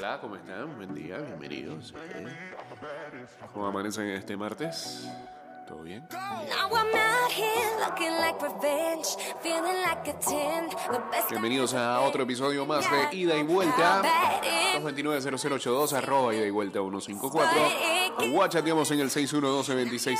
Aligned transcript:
Hola, 0.00 0.18
¿cómo 0.18 0.36
están? 0.36 0.76
Buen 0.76 0.94
día, 0.94 1.18
bienvenidos. 1.18 1.92
¿Cómo 3.52 3.66
amanecen 3.66 4.06
este 4.06 4.34
martes? 4.34 5.06
¿Todo 5.70 5.82
bien? 5.84 6.02
Bienvenidos 11.30 11.74
a 11.74 12.00
otro 12.00 12.24
episodio 12.24 12.66
más 12.66 12.84
de 12.90 13.16
Ida 13.16 13.36
y 13.36 13.44
Vuelta. 13.44 14.02
229-0082, 14.82 15.92
arroba 15.92 16.34
Ida 16.34 16.44
y 16.44 16.50
Vuelta 16.50 16.80
154. 16.80 18.32
Guachateamos 18.32 18.90
en 18.90 18.98
el 18.98 19.10
612-2666. 19.10 20.18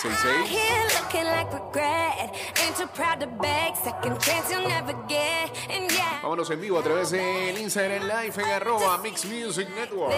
Vámonos 6.23 6.48
en 6.51 6.60
vivo 6.60 6.78
a 6.78 6.82
través 6.84 7.10
del 7.10 7.59
Instagram 7.59 8.05
Live 8.05 8.34
en 8.37 8.51
arroba 8.52 8.98
Mix 8.98 9.24
Music 9.24 9.69
Network. 9.74 10.14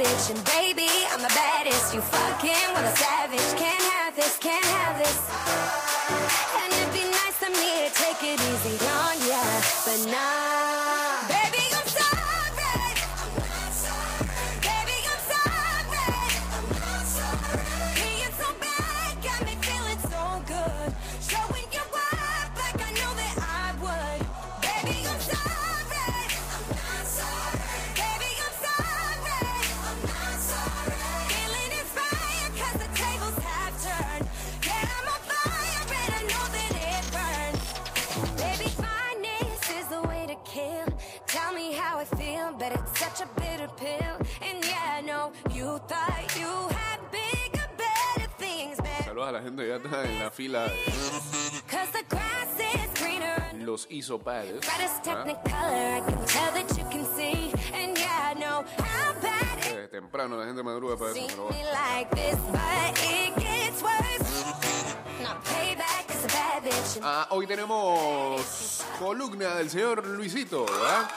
Bitch 0.00 0.30
And 0.30 0.42
baby, 0.56 0.88
I'm 1.12 1.20
the 1.20 1.34
baddest. 1.36 1.94
You 1.94 2.00
fucking 2.00 2.68
with 2.74 2.92
a 2.92 2.96
savage. 2.96 3.50
Can't 3.60 3.86
have 3.92 4.16
this, 4.16 4.38
can't 4.38 4.64
have 4.76 4.96
this. 5.02 5.18
And 6.60 6.72
it'd 6.72 6.94
be 6.94 7.04
nice 7.20 7.40
of 7.46 7.52
me? 7.60 7.70
To 7.84 7.90
take 8.02 8.22
it 8.32 8.40
easy 8.50 8.76
on 8.96 9.16
ya. 9.28 9.42
But 9.84 10.00
nah 10.10 10.69
Saludos 49.04 49.28
a 49.28 49.32
la 49.32 49.42
gente 49.42 49.62
que 49.62 49.68
ya 49.68 49.76
está 49.76 50.04
en 50.04 50.18
la 50.18 50.30
fila 50.30 50.64
de 50.64 50.70
Cause 51.66 51.90
the 51.92 52.04
grass 52.08 52.48
is 52.58 53.00
greener 53.00 53.54
los. 53.64 53.86
Brightest 53.86 55.06
¿ah? 55.08 55.24
temprano 59.90 60.36
la 60.36 60.44
gente 60.44 60.62
madruga 60.62 60.96
para 60.98 61.12
eso, 61.12 61.20
pero. 61.28 61.48
Ah, 67.02 67.28
hoy 67.30 67.46
tenemos 67.46 68.84
columna 68.98 69.54
del 69.54 69.70
señor 69.70 70.06
Luisito, 70.06 70.66
¿verdad? 70.66 71.08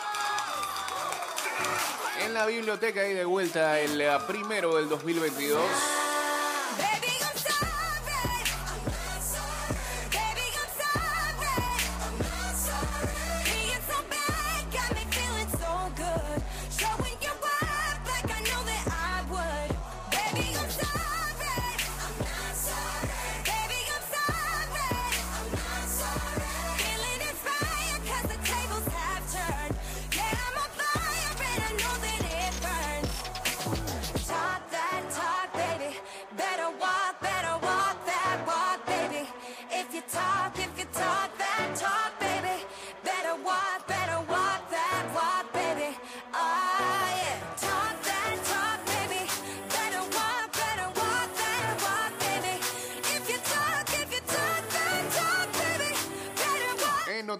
En 2.26 2.34
la 2.34 2.46
biblioteca 2.46 3.06
y 3.08 3.14
de 3.14 3.26
vuelta 3.26 3.80
el 3.80 4.00
eh, 4.00 4.10
primero 4.28 4.78
del 4.78 4.88
2022. 4.88 6.03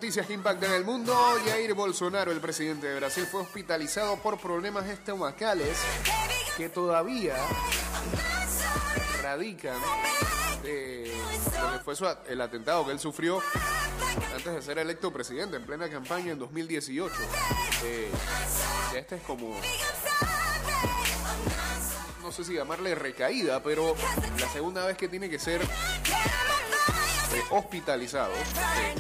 Noticias 0.04 0.28
que 0.28 0.34
impactan 0.34 0.74
el 0.74 0.84
mundo, 0.84 1.16
Jair 1.46 1.74
Bolsonaro, 1.74 2.30
el 2.34 2.42
presidente 2.42 2.88
de 2.88 2.96
Brasil, 3.00 3.26
fue 3.26 3.40
hospitalizado 3.40 4.18
por 4.18 4.38
problemas 4.38 4.86
estomacales 4.90 5.78
que 6.58 6.68
todavía 6.68 7.38
radican 9.22 9.78
de 10.62 11.10
a- 11.58 12.18
el 12.28 12.42
atentado 12.42 12.86
que 12.86 12.92
él 12.92 13.00
sufrió 13.00 13.42
antes 14.36 14.54
de 14.54 14.62
ser 14.62 14.78
electo 14.80 15.14
presidente 15.14 15.56
en 15.56 15.66
plena 15.66 15.90
campaña 15.90 16.34
en 16.34 16.40
2018. 16.40 17.16
Eh, 17.86 18.12
ya 18.92 19.00
esta 19.00 19.16
es 19.16 19.22
como, 19.24 19.56
no 22.22 22.30
sé 22.34 22.44
si 22.44 22.56
llamarle 22.56 22.94
recaída, 22.94 23.64
pero 23.64 23.96
la 24.38 24.50
segunda 24.50 24.86
vez 24.86 24.98
que 24.98 25.08
tiene 25.08 25.30
que 25.30 25.40
ser 25.40 25.62
hospitalizado 27.52 28.34
eh, 28.34 28.96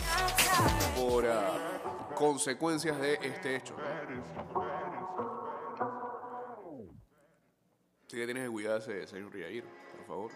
por 0.95 1.25
ah, 1.25 2.11
consecuencias 2.15 2.99
de 2.99 3.19
este 3.21 3.55
hecho. 3.55 3.75
Así 8.07 8.17
que 8.17 8.25
tienes 8.25 8.43
que 8.43 8.49
cuidarse, 8.49 9.07
señor 9.07 9.33
Riair, 9.33 9.63
por 9.97 10.05
favor. 10.05 10.31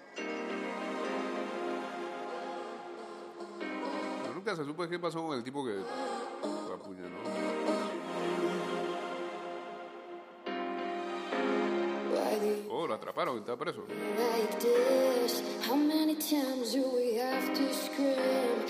Nunca 4.33 4.55
se 4.55 4.63
supo 4.65 4.87
qué 4.87 4.97
pasó 4.97 5.25
con 5.25 5.37
el 5.37 5.43
tipo 5.43 5.65
que 5.65 5.83
apuñaló. 6.73 7.56
Oh, 12.69 12.85
lo 12.87 12.93
atraparon, 12.93 13.37
está 13.37 13.55
preso. 13.57 13.83
How 15.67 15.75
many 15.75 16.15
times 16.15 16.73
do 16.73 16.83
we 16.95 17.15
have 17.15 17.53
to 17.53 17.73
scream? 17.73 18.65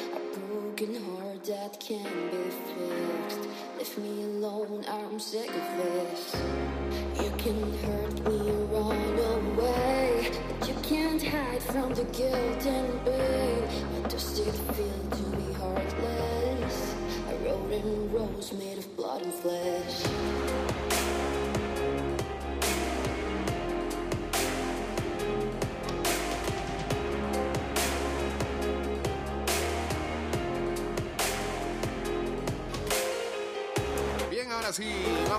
Broken 0.50 0.96
heart 0.96 1.44
that 1.46 1.80
can't 1.80 2.32
be 2.32 2.50
fixed. 2.68 3.48
Leave 3.78 3.98
me 4.00 4.24
alone, 4.24 4.84
I'm 4.90 5.20
sick 5.20 5.50
of 5.50 5.68
this. 5.78 6.36
You 7.22 7.32
can 7.38 7.60
hurt 7.84 8.18
me, 8.28 8.52
run 8.72 9.20
away, 9.36 10.32
but 10.60 10.68
you 10.68 10.76
can't 10.82 11.22
hide 11.22 11.64
from 11.64 11.94
the 11.94 12.06
guilt 12.06 12.66
and 12.66 13.06
pain. 13.06 13.68
How 14.02 14.08
does 14.10 14.40
it 14.40 14.56
feel 14.74 15.10
to 15.12 15.24
be 15.38 15.54
heartless? 15.54 16.96
I 17.28 17.34
wrote 17.46 17.72
in 17.72 18.12
rose 18.12 18.52
made 18.54 18.78
of 18.80 18.96
blood 18.96 19.22
and 19.24 19.34
flesh. 19.34 20.17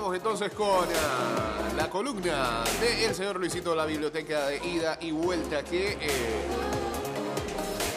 Vamos 0.00 0.14
entonces 0.14 0.52
con 0.52 0.86
ah, 0.94 1.72
la 1.76 1.90
columna 1.90 2.62
del 2.80 3.12
señor 3.16 3.36
Luisito 3.36 3.70
de 3.70 3.76
la 3.76 3.84
biblioteca 3.84 4.46
de 4.46 4.64
ida 4.64 4.96
y 5.00 5.10
vuelta 5.10 5.64
que 5.64 5.98
eh, 6.00 6.46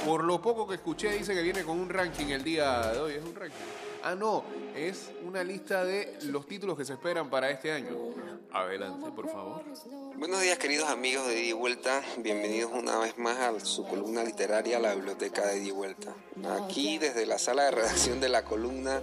por 0.03 0.23
lo 0.23 0.41
poco 0.41 0.67
que 0.67 0.75
escuché 0.75 1.11
dice 1.11 1.35
que 1.35 1.43
viene 1.43 1.63
con 1.63 1.79
un 1.79 1.89
ranking 1.89 2.27
el 2.27 2.43
día 2.43 2.91
de 2.91 2.99
hoy. 2.99 3.13
¿Es 3.13 3.23
un 3.23 3.35
ranking? 3.35 3.90
Ah, 4.03 4.15
no, 4.15 4.43
es 4.75 5.11
una 5.23 5.43
lista 5.43 5.85
de 5.85 6.17
los 6.23 6.47
títulos 6.47 6.75
que 6.75 6.85
se 6.85 6.93
esperan 6.93 7.29
para 7.29 7.51
este 7.51 7.71
año. 7.71 7.95
Adelante, 8.51 9.11
por 9.11 9.29
favor. 9.29 9.63
Buenos 10.17 10.41
días 10.41 10.57
queridos 10.57 10.89
amigos 10.89 11.27
de 11.27 11.43
y 11.43 11.51
Vuelta, 11.53 12.01
bienvenidos 12.17 12.71
una 12.73 12.97
vez 12.97 13.17
más 13.19 13.37
a 13.37 13.59
su 13.59 13.85
columna 13.85 14.23
literaria 14.23 14.79
La 14.79 14.95
Biblioteca 14.95 15.45
de 15.45 15.59
y 15.59 15.69
Vuelta. 15.71 16.15
Aquí 16.63 16.97
desde 16.97 17.27
la 17.27 17.37
sala 17.37 17.65
de 17.65 17.71
redacción 17.71 18.19
de 18.19 18.29
la 18.29 18.43
columna, 18.43 19.01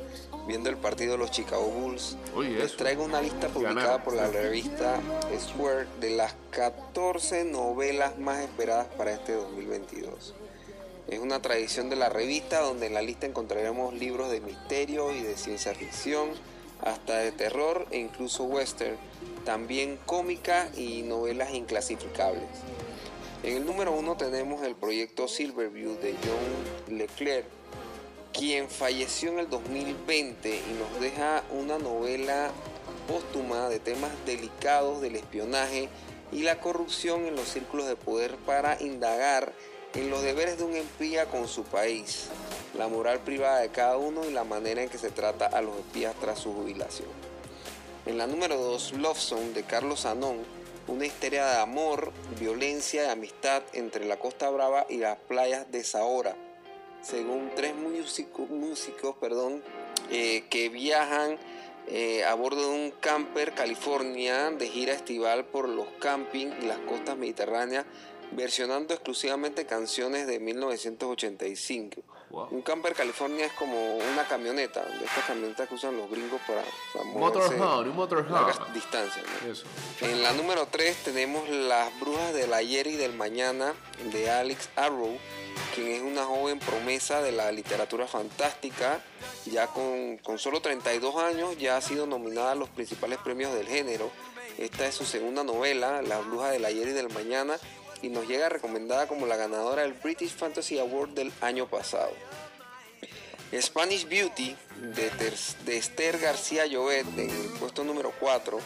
viendo 0.49 0.69
el 0.69 0.77
partido 0.77 1.13
de 1.13 1.19
los 1.19 1.31
Chicago 1.31 1.65
Bulls, 1.65 2.17
Oye, 2.35 2.59
les 2.59 2.77
traigo 2.77 3.05
una 3.05 3.23
lista 3.23 3.49
publicada 3.49 4.03
por 4.03 4.15
la 4.15 4.27
revista 4.27 5.01
Square 5.39 5.87
de 6.01 6.11
las 6.11 6.35
14 6.51 7.45
novelas 7.45 8.19
más 8.19 8.41
esperadas 8.41 8.89
para 8.97 9.13
este 9.13 9.35
2022. 9.35 10.35
Es 11.09 11.21
una 11.21 11.41
tradición 11.41 11.89
de 11.89 11.97
la 11.97 12.11
revista 12.11 12.61
donde 12.61 12.87
en 12.87 12.93
la 12.93 13.01
lista 13.01 13.27
encontraremos 13.27 13.95
libros 13.95 14.31
de 14.31 14.43
misterio 14.43 15.11
y 15.11 15.23
de 15.23 15.39
ciencia 15.39 15.75
ficción, 15.75 16.29
hasta 16.83 17.17
de 17.17 17.33
terror 17.33 17.87
e 17.91 17.99
incluso 17.99 18.45
western, 18.45 18.97
también 19.47 19.99
cómica 20.05 20.69
y 20.77 21.03
novelas 21.03 21.55
inclasificables. 21.55 22.45
En 23.43 23.57
el 23.57 23.65
número 23.65 23.93
uno 23.93 24.19
tenemos 24.19 24.63
el 24.63 24.77
proyecto 24.77 25.29
Silverview 25.29 25.97
de 25.99 26.15
John 26.23 26.99
Leclerc, 26.99 27.47
quien 28.35 28.69
falleció 28.69 29.31
en 29.31 29.39
el 29.39 29.49
2020 29.49 30.51
y 30.51 30.79
nos 30.79 31.01
deja 31.01 31.43
una 31.51 31.79
novela 31.79 32.51
póstuma 33.09 33.71
de 33.71 33.79
temas 33.79 34.11
delicados 34.27 35.01
del 35.01 35.17
espionaje 35.17 35.89
y 36.33 36.43
la 36.43 36.61
corrupción 36.61 37.25
en 37.25 37.35
los 37.35 37.49
círculos 37.49 37.89
de 37.89 37.97
poder 37.97 38.37
para 38.37 38.81
indagar 38.83 39.55
en 39.95 40.11
los 40.11 40.23
deberes 40.23 40.59
de 40.59 40.65
un 40.65 40.77
espía 40.77 41.27
con 41.27 41.49
su 41.49 41.65
país, 41.65 42.29
la 42.77 42.89
moral 42.89 43.21
privada 43.21 43.61
de 43.61 43.71
cada 43.71 43.97
uno 43.97 44.25
y 44.25 44.33
la 44.33 44.45
manera 44.45 44.83
en 44.83 44.89
que 44.89 44.99
se 44.99 45.11
trata 45.11 45.47
a 45.47 45.63
los 45.63 45.77
espías 45.79 46.15
tras 46.21 46.39
su 46.39 46.53
jubilación. 46.53 47.09
En 48.07 48.19
la 48.19 48.27
número 48.27 48.57
2, 48.57 48.95
Love 48.95 49.19
Song 49.19 49.53
de 49.55 49.65
Carlos 49.65 50.07
Anón, 50.07 50.39
una 50.87 51.07
historia 51.07 51.47
de 51.47 51.59
amor, 51.59 52.13
violencia 52.39 53.05
y 53.05 53.09
amistad 53.09 53.63
entre 53.73 54.07
la 54.07 54.19
Costa 54.19 54.49
Brava 54.51 54.87
y 54.89 54.99
las 54.99 55.19
playas 55.19 55.71
de 55.71 55.85
Zahora, 55.85 56.37
según 57.03 57.51
tres 57.55 57.75
músicos, 57.75 58.49
músicos 58.49 59.17
perdón, 59.17 59.63
eh, 60.11 60.45
que 60.49 60.69
viajan 60.69 61.39
eh, 61.87 62.25
a 62.25 62.35
bordo 62.35 62.71
de 62.71 62.85
un 62.85 62.91
camper 62.91 63.53
California 63.55 64.51
de 64.51 64.69
gira 64.69 64.93
estival 64.93 65.45
por 65.47 65.69
los 65.69 65.87
campings 66.01 66.55
y 66.63 66.67
las 66.67 66.79
costas 66.79 67.17
mediterráneas, 67.17 67.87
versionando 68.33 68.95
exclusivamente 68.95 69.67
canciones 69.67 70.27
de 70.27 70.39
1985. 70.39 72.03
Wow. 72.31 72.49
Un 72.51 72.61
camper 72.61 72.93
California 72.93 73.47
es 73.47 73.53
como 73.53 73.97
una 73.97 74.27
camioneta, 74.29 74.85
de 74.85 75.05
estas 75.05 75.25
camionetas 75.25 75.67
que 75.67 75.75
usan 75.75 75.97
los 75.97 76.11
gringos 76.11 76.41
para, 76.47 76.63
para 76.93 77.05
moverse 77.07 77.57
Motorhome, 77.57 77.91
un 77.91 77.97
motorhome. 77.97 78.31
largas 78.31 78.75
distancias. 78.75 79.25
¿no? 79.45 79.51
Eso. 79.51 79.65
En 80.03 80.23
la 80.23 80.33
número 80.33 80.67
3 80.67 81.05
tenemos 81.05 81.49
Las 81.49 81.99
Brujas 81.99 82.35
del 82.35 82.53
Ayer 82.53 82.87
y 82.87 82.97
del 82.97 83.15
Mañana 83.15 83.73
de 84.13 84.31
Alex 84.31 84.69
Arrow, 84.77 85.17
quien 85.75 85.89
es 85.89 86.03
una 86.03 86.25
joven 86.25 86.59
promesa 86.59 87.23
de 87.23 87.33
la 87.33 87.51
literatura 87.51 88.07
fantástica. 88.07 89.01
Ya 89.47 89.69
con, 89.69 90.19
con 90.19 90.39
solo 90.39 90.61
32 90.61 91.17
años 91.17 91.57
ya 91.57 91.79
ha 91.79 91.81
sido 91.81 92.07
nominada 92.07 92.53
a 92.53 92.55
los 92.55 92.69
principales 92.69 93.19
premios 93.19 93.55
del 93.55 93.67
género. 93.67 94.11
Esta 94.59 94.87
es 94.87 94.95
su 94.97 95.05
segunda 95.05 95.45
novela, 95.45 96.03
Las 96.03 96.27
Brujas 96.27 96.51
del 96.51 96.65
Ayer 96.65 96.89
y 96.89 96.93
del 96.93 97.09
Mañana, 97.11 97.57
y 98.03 98.09
nos 98.09 98.27
llega 98.29 98.49
recomendada 98.49 99.07
como 99.09 99.27
la 99.27 99.37
ganadora 99.37 99.83
del 99.83 99.93
British 99.95 100.35
Fantasy 100.35 100.79
Award 100.79 101.11
del 101.11 101.33
año 101.41 101.69
pasado. 101.69 102.13
Spanish 103.61 104.07
Beauty 104.07 104.55
de, 104.95 105.11
Ter- 105.11 105.35
de 105.65 105.77
Esther 105.79 106.19
García 106.19 106.67
Llobet 106.67 107.07
en 107.19 107.31
el 107.31 107.49
puesto 107.59 107.83
número 107.83 108.13
4. 108.21 108.59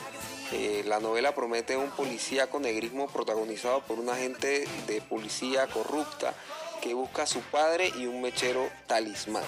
Eh, 0.53 0.83
la 0.87 0.99
novela 1.01 1.35
promete 1.35 1.77
un 1.77 1.91
policía 1.91 2.51
con 2.51 2.63
negrismo 2.63 3.07
protagonizado 3.09 3.81
por 3.83 3.99
un 4.01 4.09
agente 4.11 4.67
de 4.87 5.01
policía 5.01 5.67
corrupta 5.69 6.35
que 6.83 6.95
busca 6.95 7.23
a 7.23 7.27
su 7.27 7.41
padre 7.43 7.93
y 7.97 8.07
un 8.07 8.21
mechero 8.21 8.69
talismán. 8.89 9.45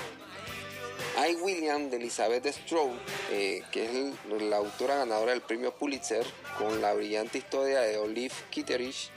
I. 1.28 1.34
William 1.36 1.90
de 1.90 1.96
Elizabeth 1.96 2.46
Stroud, 2.46 2.96
eh, 3.30 3.62
que 3.72 3.84
es 3.84 4.40
la 4.42 4.56
autora 4.56 4.96
ganadora 4.96 5.32
del 5.32 5.42
premio 5.42 5.74
Pulitzer, 5.74 6.24
con 6.58 6.80
la 6.80 6.94
brillante 6.94 7.38
historia 7.38 7.80
de 7.80 7.98
Olive 7.98 8.34
Kitteridge, 8.50 9.10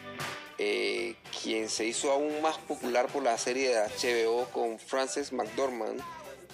eh, 0.58 1.16
quien 1.42 1.70
se 1.70 1.86
hizo 1.86 2.12
aún 2.12 2.42
más 2.42 2.58
popular 2.58 3.08
por 3.08 3.24
la 3.24 3.38
serie 3.38 3.70
de 3.70 3.78
HBO 3.78 4.46
con 4.52 4.80
Frances 4.80 5.32
McDormand. 5.32 6.02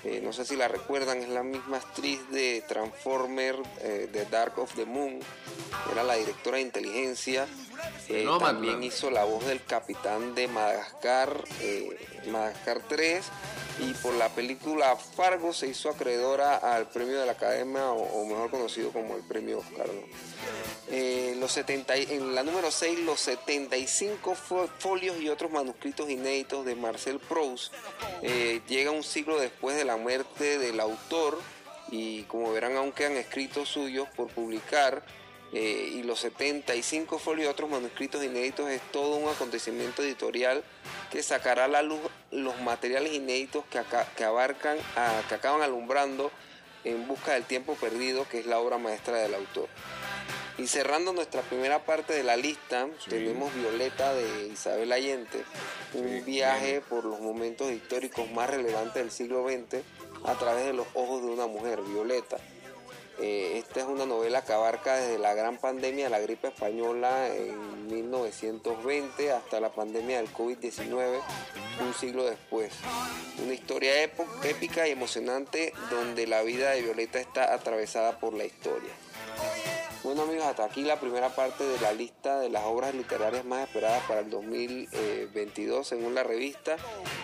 Eh, 0.03 0.19
no 0.21 0.33
sé 0.33 0.43
si 0.43 0.57
la 0.57 0.67
recuerdan, 0.67 1.19
es 1.19 1.29
la 1.29 1.43
misma 1.43 1.77
actriz 1.77 2.19
de 2.29 2.61
Transformer, 2.67 3.55
eh, 3.79 4.09
The 4.11 4.25
Dark 4.25 4.59
of 4.59 4.75
the 4.75 4.85
Moon. 4.85 5.19
Era 5.91 6.03
la 6.03 6.15
directora 6.15 6.57
de 6.57 6.63
inteligencia. 6.63 7.47
Eh, 8.09 8.25
también 8.39 8.83
hizo 8.83 9.09
la 9.09 9.23
voz 9.23 9.45
del 9.45 9.63
capitán 9.63 10.35
de 10.35 10.47
Madagascar, 10.47 11.43
eh, 11.61 11.97
Madagascar 12.27 12.81
3. 12.87 13.23
Y 13.79 13.91
por 13.95 14.13
la 14.13 14.29
película 14.29 14.95
Fargo 14.95 15.51
se 15.51 15.67
hizo 15.67 15.89
acreedora 15.89 16.57
al 16.57 16.87
premio 16.89 17.19
de 17.19 17.25
la 17.25 17.31
Academia, 17.31 17.91
o, 17.91 18.03
o 18.21 18.25
mejor 18.25 18.51
conocido 18.51 18.91
como 18.91 19.15
el 19.15 19.23
premio 19.23 19.59
Oscar. 19.59 19.87
¿no? 19.87 20.01
Eh, 20.91 21.35
los 21.39 21.51
70, 21.53 21.97
y- 21.97 22.03
en 22.11 22.35
la 22.35 22.43
número 22.43 22.69
6, 22.69 22.99
los 22.99 23.19
75 23.21 24.35
fo- 24.35 24.69
folios 24.77 25.19
y 25.19 25.29
otros 25.29 25.49
manuscritos 25.51 26.07
inéditos 26.09 26.65
de 26.65 26.75
Marcel 26.75 27.19
Proust. 27.19 27.73
Llega 28.67 28.91
un 28.91 29.03
siglo 29.03 29.39
después 29.39 29.75
de 29.75 29.85
la 29.85 29.97
muerte 29.97 30.59
del 30.59 30.79
autor 30.79 31.39
y 31.89 32.23
como 32.23 32.51
verán 32.53 32.75
aún 32.77 32.91
quedan 32.91 33.17
escritos 33.17 33.69
suyos 33.69 34.07
por 34.15 34.27
publicar. 34.27 35.03
Eh, 35.53 35.91
y 35.95 36.03
los 36.03 36.19
75 36.19 37.19
folios 37.19 37.45
y 37.47 37.49
otros 37.49 37.69
manuscritos 37.69 38.23
inéditos 38.23 38.69
es 38.69 38.81
todo 38.91 39.15
un 39.17 39.29
acontecimiento 39.29 40.01
editorial 40.01 40.63
que 41.11 41.21
sacará 41.23 41.65
a 41.65 41.67
la 41.67 41.81
luz 41.83 41.99
los 42.31 42.59
materiales 42.61 43.13
inéditos 43.13 43.63
que, 43.69 43.79
que 44.17 44.23
abarcan, 44.23 44.77
a- 44.95 45.21
que 45.29 45.35
acaban 45.35 45.61
alumbrando 45.61 46.31
en 46.83 47.07
busca 47.07 47.33
del 47.33 47.43
tiempo 47.45 47.75
perdido, 47.75 48.27
que 48.27 48.39
es 48.39 48.45
la 48.45 48.59
obra 48.59 48.77
maestra 48.77 49.17
del 49.17 49.35
autor. 49.35 49.69
Y 50.57 50.67
cerrando 50.67 51.13
nuestra 51.13 51.41
primera 51.41 51.83
parte 51.83 52.13
de 52.13 52.23
la 52.23 52.35
lista, 52.37 52.87
tenemos 53.09 53.53
Violeta 53.55 54.13
de 54.13 54.47
Isabel 54.47 54.91
Allende, 54.91 55.43
un 55.93 56.23
viaje 56.25 56.81
por 56.81 57.05
los 57.05 57.19
momentos 57.21 57.71
históricos 57.71 58.29
más 58.31 58.49
relevantes 58.49 58.95
del 58.95 59.11
siglo 59.11 59.47
XX 59.47 59.81
a 60.25 60.35
través 60.35 60.65
de 60.65 60.73
los 60.73 60.85
ojos 60.93 61.21
de 61.23 61.29
una 61.29 61.47
mujer, 61.47 61.81
Violeta. 61.81 62.37
Eh, 63.19 63.59
esta 63.59 63.81
es 63.81 63.85
una 63.85 64.05
novela 64.05 64.43
que 64.43 64.53
abarca 64.53 64.95
desde 64.95 65.19
la 65.19 65.33
gran 65.33 65.57
pandemia 65.57 66.05
de 66.05 66.09
la 66.09 66.19
gripe 66.19 66.47
española 66.47 67.27
en 67.27 67.87
1920 67.87 69.31
hasta 69.31 69.59
la 69.59 69.71
pandemia 69.71 70.17
del 70.17 70.33
COVID-19 70.33 71.21
un 71.81 71.93
siglo 71.93 72.25
después. 72.25 72.73
Una 73.43 73.53
historia 73.53 74.03
épica 74.03 74.87
y 74.87 74.91
emocionante 74.91 75.73
donde 75.89 76.27
la 76.27 76.41
vida 76.43 76.71
de 76.71 76.81
Violeta 76.81 77.19
está 77.19 77.53
atravesada 77.53 78.19
por 78.19 78.33
la 78.33 78.45
historia. 78.45 78.91
Bueno 80.03 80.23
amigos, 80.23 80.45
hasta 80.45 80.65
aquí 80.65 80.81
la 80.83 80.99
primera 80.99 81.29
parte 81.29 81.63
de 81.63 81.79
la 81.79 81.93
lista 81.93 82.37
de 82.39 82.49
las 82.49 82.63
obras 82.65 82.93
literarias 82.93 83.45
más 83.45 83.67
esperadas 83.67 84.03
para 84.05 84.19
el 84.19 84.29
2022 84.29 85.87
según 85.87 86.13
la 86.13 86.23
revista 86.23 86.75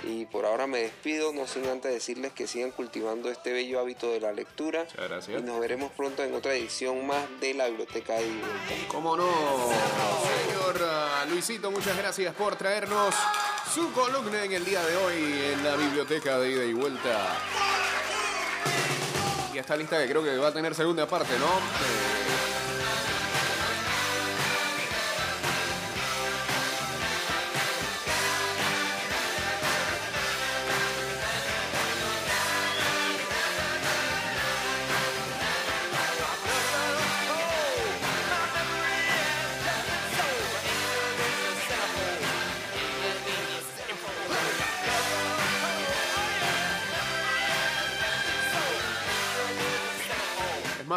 y 0.04 0.26
por 0.26 0.46
ahora 0.46 0.66
me 0.66 0.80
despido, 0.80 1.34
no 1.34 1.46
sin 1.46 1.68
antes 1.68 1.92
decirles 1.92 2.32
que 2.32 2.48
sigan 2.48 2.72
cultivando 2.72 3.30
este 3.30 3.52
bello 3.52 3.82
hábito 3.82 4.10
de 4.12 4.22
la 4.22 4.32
lectura 4.32 4.86
Muchas 4.86 5.10
gracias. 5.10 5.42
y 5.42 5.44
nos 5.44 5.60
veremos 5.60 5.92
pronto 5.92 6.24
en 6.24 6.34
otra 6.34 6.54
edición 6.54 7.06
más 7.06 7.26
de 7.42 7.54
la 7.54 7.68
Biblioteca 7.68 8.14
de 8.14 8.28
Ida 8.28 8.32
y 8.32 8.40
Vuelta. 8.40 8.88
¿Cómo 8.88 9.18
no? 9.18 9.28
Señor 10.48 10.82
ah, 10.82 11.26
Luisito, 11.30 11.72
muchas 11.72 11.98
gracias 11.98 12.34
por 12.34 12.56
traernos 12.56 13.14
su 13.74 13.92
columna 13.92 14.46
en 14.46 14.54
el 14.54 14.64
día 14.64 14.82
de 14.86 14.96
hoy 14.96 15.52
en 15.54 15.64
la 15.66 15.76
biblioteca 15.76 16.40
de 16.40 16.50
ida 16.50 16.64
y 16.64 16.74
vuelta. 16.74 17.38
Y 19.54 19.58
esta 19.58 19.76
lista 19.76 20.00
que 20.00 20.10
creo 20.10 20.24
que 20.24 20.38
va 20.38 20.48
a 20.48 20.54
tener 20.54 20.74
segunda 20.74 21.06
parte, 21.06 21.38
¿no? 21.38 21.46
Eh, 21.46 22.59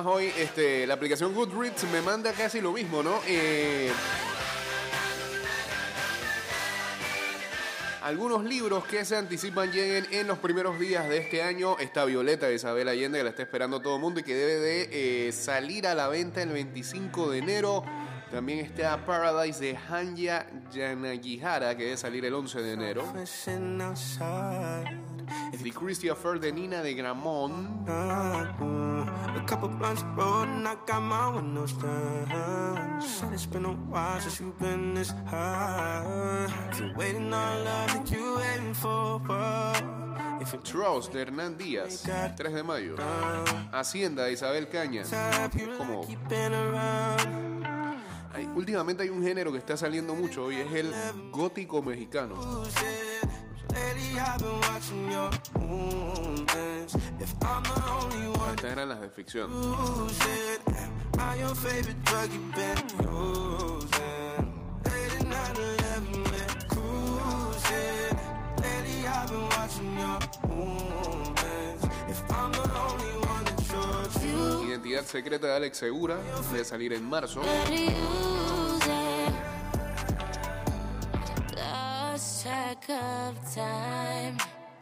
hoy 0.06 0.32
este, 0.38 0.87
la 0.87 0.94
aplicación 0.94 1.35
Goodreads 1.35 1.85
me 1.90 2.00
manda 2.00 2.32
casi 2.32 2.61
lo 2.61 2.73
mismo, 2.73 3.02
¿no? 3.02 3.21
Eh, 3.26 3.90
algunos 8.02 8.44
libros 8.44 8.85
que 8.85 9.04
se 9.04 9.16
anticipan 9.16 9.71
lleguen 9.71 10.06
en 10.11 10.26
los 10.26 10.38
primeros 10.38 10.78
días 10.78 11.09
de 11.09 11.18
este 11.18 11.42
año. 11.42 11.78
Está 11.78 12.04
Violeta 12.04 12.47
de 12.47 12.54
Isabel 12.56 12.88
Allende, 12.88 13.18
que 13.18 13.25
la 13.25 13.30
está 13.30 13.42
esperando 13.42 13.80
todo 13.80 13.97
el 13.97 14.00
mundo 14.00 14.21
y 14.21 14.23
que 14.23 14.35
debe 14.35 14.54
de 14.56 15.28
eh, 15.28 15.32
salir 15.32 15.87
a 15.87 15.94
la 15.94 16.09
venta 16.09 16.42
el 16.42 16.50
25 16.50 17.30
de 17.30 17.38
enero. 17.38 17.85
También 18.30 18.61
está 18.61 19.04
Paradise 19.04 19.61
de 19.61 19.78
Hanya 19.88 20.47
Yanagihara, 20.73 21.76
que 21.76 21.85
debe 21.85 21.97
salir 21.97 22.25
el 22.25 22.35
11 22.35 22.62
de 22.62 22.73
enero. 22.73 23.04
The 25.62 25.70
Christy 25.70 26.08
Affair 26.08 26.38
de 26.38 26.50
Nina 26.52 26.82
de 26.82 26.94
Gramont. 26.94 27.86
couple 29.46 29.68
blunts 29.68 30.02
rolled 30.16 30.48
and 30.48 30.66
I 30.66 30.74
got 30.86 31.00
my 31.02 31.28
windows 31.36 31.72
down. 31.74 33.00
Said 33.00 33.32
it's 33.32 33.46
been 33.46 33.64
a 33.64 33.72
while 33.90 34.20
since 34.20 34.40
you've 34.40 34.58
been 34.58 34.94
this 34.94 35.12
high. 35.26 36.46
If 36.70 36.80
you're 36.80 36.94
waiting 36.96 37.32
on 37.32 37.64
love 37.64 37.92
that 37.92 38.10
you 38.10 38.36
waiting 38.38 38.74
for, 38.74 39.20
if 40.40 40.54
it's 40.54 40.70
Trust 40.70 41.12
de 41.12 41.24
Hernán 41.24 41.56
Díaz, 41.56 42.02
3 42.36 42.52
de 42.54 42.62
mayo. 42.62 42.96
Hacienda 43.72 44.24
de 44.24 44.32
Isabel 44.32 44.66
you 45.54 45.68
Como- 45.78 46.06
últimamente 48.56 49.02
hay 49.02 49.10
un 49.10 49.22
género 49.22 49.52
que 49.52 49.58
está 49.58 49.76
saliendo 49.76 50.14
mucho 50.14 50.50
y 50.50 50.56
es 50.56 50.72
el 50.72 50.92
gótico 51.30 51.82
mexicano. 51.82 52.34
Estas 58.62 58.78
eran 58.78 58.88
las 58.90 59.00
de 59.00 59.09
ficción. 59.11 59.50
losing, 59.50 60.61
am 60.69 60.92
I 61.19 61.40
your 61.40 61.54
favorite 61.57 62.00
drug 62.04 62.31
you've 62.31 62.54
been 62.54 62.78
using? 63.00 64.47
Late 64.85 65.14
at 65.19 65.26
night, 65.26 65.59
11, 65.59 66.23
we're 66.23 66.47
cruising. 66.69 68.16
Lately 68.62 69.07
I've 69.09 69.28
been 69.28 69.49
watching 69.49 69.99
your 69.99 70.21
movements. 70.49 71.85
If 72.09 72.23
I'm 72.31 72.52
the 72.52 72.62
only 72.78 73.14
one 73.26 73.45
that 73.45 73.59
you're 73.73 74.07
choosing. 74.21 74.71
Identidad 74.71 75.04
secreta 75.07 75.47
de 75.49 75.57
Alex 75.57 75.78
Segura, 75.78 76.19
de 76.52 76.64
salir 76.64 76.92
en 76.92 77.04
marzo. 77.04 77.42
Track 82.74 82.90
of 82.90 83.54
time. 83.54 84.36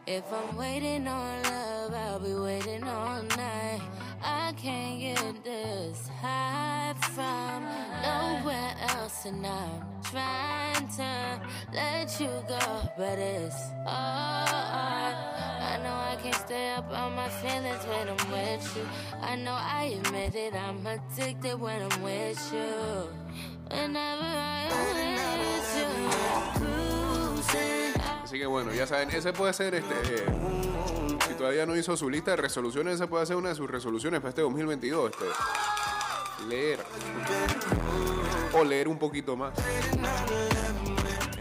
If 0.07 0.23
I'm 0.31 0.55
waiting 0.57 1.07
on 1.07 1.43
love, 1.43 1.93
I'll 1.93 2.19
be 2.19 2.33
waiting 2.33 2.83
all 2.83 3.21
night. 3.23 3.81
I 4.23 4.53
can't 4.53 4.99
get 4.99 5.43
this 5.43 6.07
high 6.21 6.93
from 7.01 7.63
nowhere 8.01 8.75
else, 8.89 9.25
and 9.25 9.45
I'm 9.45 9.81
trying 10.03 10.87
to 10.97 11.41
let 11.73 12.19
you 12.19 12.29
go, 12.47 12.59
but 12.97 13.17
it's 13.19 13.71
hard. 13.85 15.15
I 15.61 15.79
know 15.83 15.93
I 15.93 16.17
can't 16.21 16.35
stay 16.35 16.69
up 16.71 16.89
on 16.91 17.15
my 17.15 17.29
feelings 17.29 17.83
when 17.85 18.09
I'm 18.09 18.31
with 18.31 18.77
you. 18.77 18.87
I 19.21 19.35
know 19.35 19.57
I 19.57 19.97
admit 19.99 20.35
it, 20.35 20.53
I'm 20.55 20.85
addicted 20.85 21.59
when 21.59 21.81
I'm 21.81 22.03
with 22.03 22.53
you. 22.53 23.09
Whenever 23.69 24.23
I'm 24.23 24.69
with 24.95 25.77
you, 25.77 26.59
cruising. 26.59 27.80
Así 28.31 28.39
que 28.39 28.45
bueno, 28.45 28.73
ya 28.73 28.87
saben, 28.87 29.11
ese 29.11 29.33
puede 29.33 29.51
ser 29.51 29.75
este. 29.75 29.93
eh, 29.93 30.25
si 31.27 31.33
todavía 31.33 31.65
no 31.65 31.75
hizo 31.75 31.97
su 31.97 32.09
lista 32.09 32.31
de 32.31 32.37
resoluciones, 32.37 32.95
esa 32.95 33.07
puede 33.07 33.25
ser 33.25 33.35
una 33.35 33.49
de 33.49 33.55
sus 33.55 33.69
resoluciones 33.69 34.21
para 34.21 34.29
este 34.29 34.41
2022. 34.41 35.11
Este, 35.11 35.25
leer. 36.47 36.79
O 38.53 38.63
leer 38.63 38.87
un 38.87 38.97
poquito 38.97 39.35
más. 39.35 39.51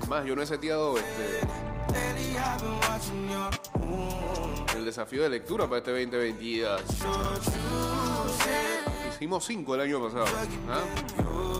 Es 0.00 0.08
más, 0.08 0.26
yo 0.26 0.34
no 0.34 0.42
he 0.42 0.46
seteado 0.46 0.98
este. 0.98 1.40
El 4.76 4.84
desafío 4.84 5.22
de 5.22 5.28
lectura 5.28 5.68
para 5.68 5.78
este 5.78 5.92
2022. 5.92 6.82
Hicimos 9.14 9.44
cinco 9.44 9.76
el 9.76 9.82
año 9.82 10.02
pasado. 10.02 10.26
¿ah? 10.68 11.59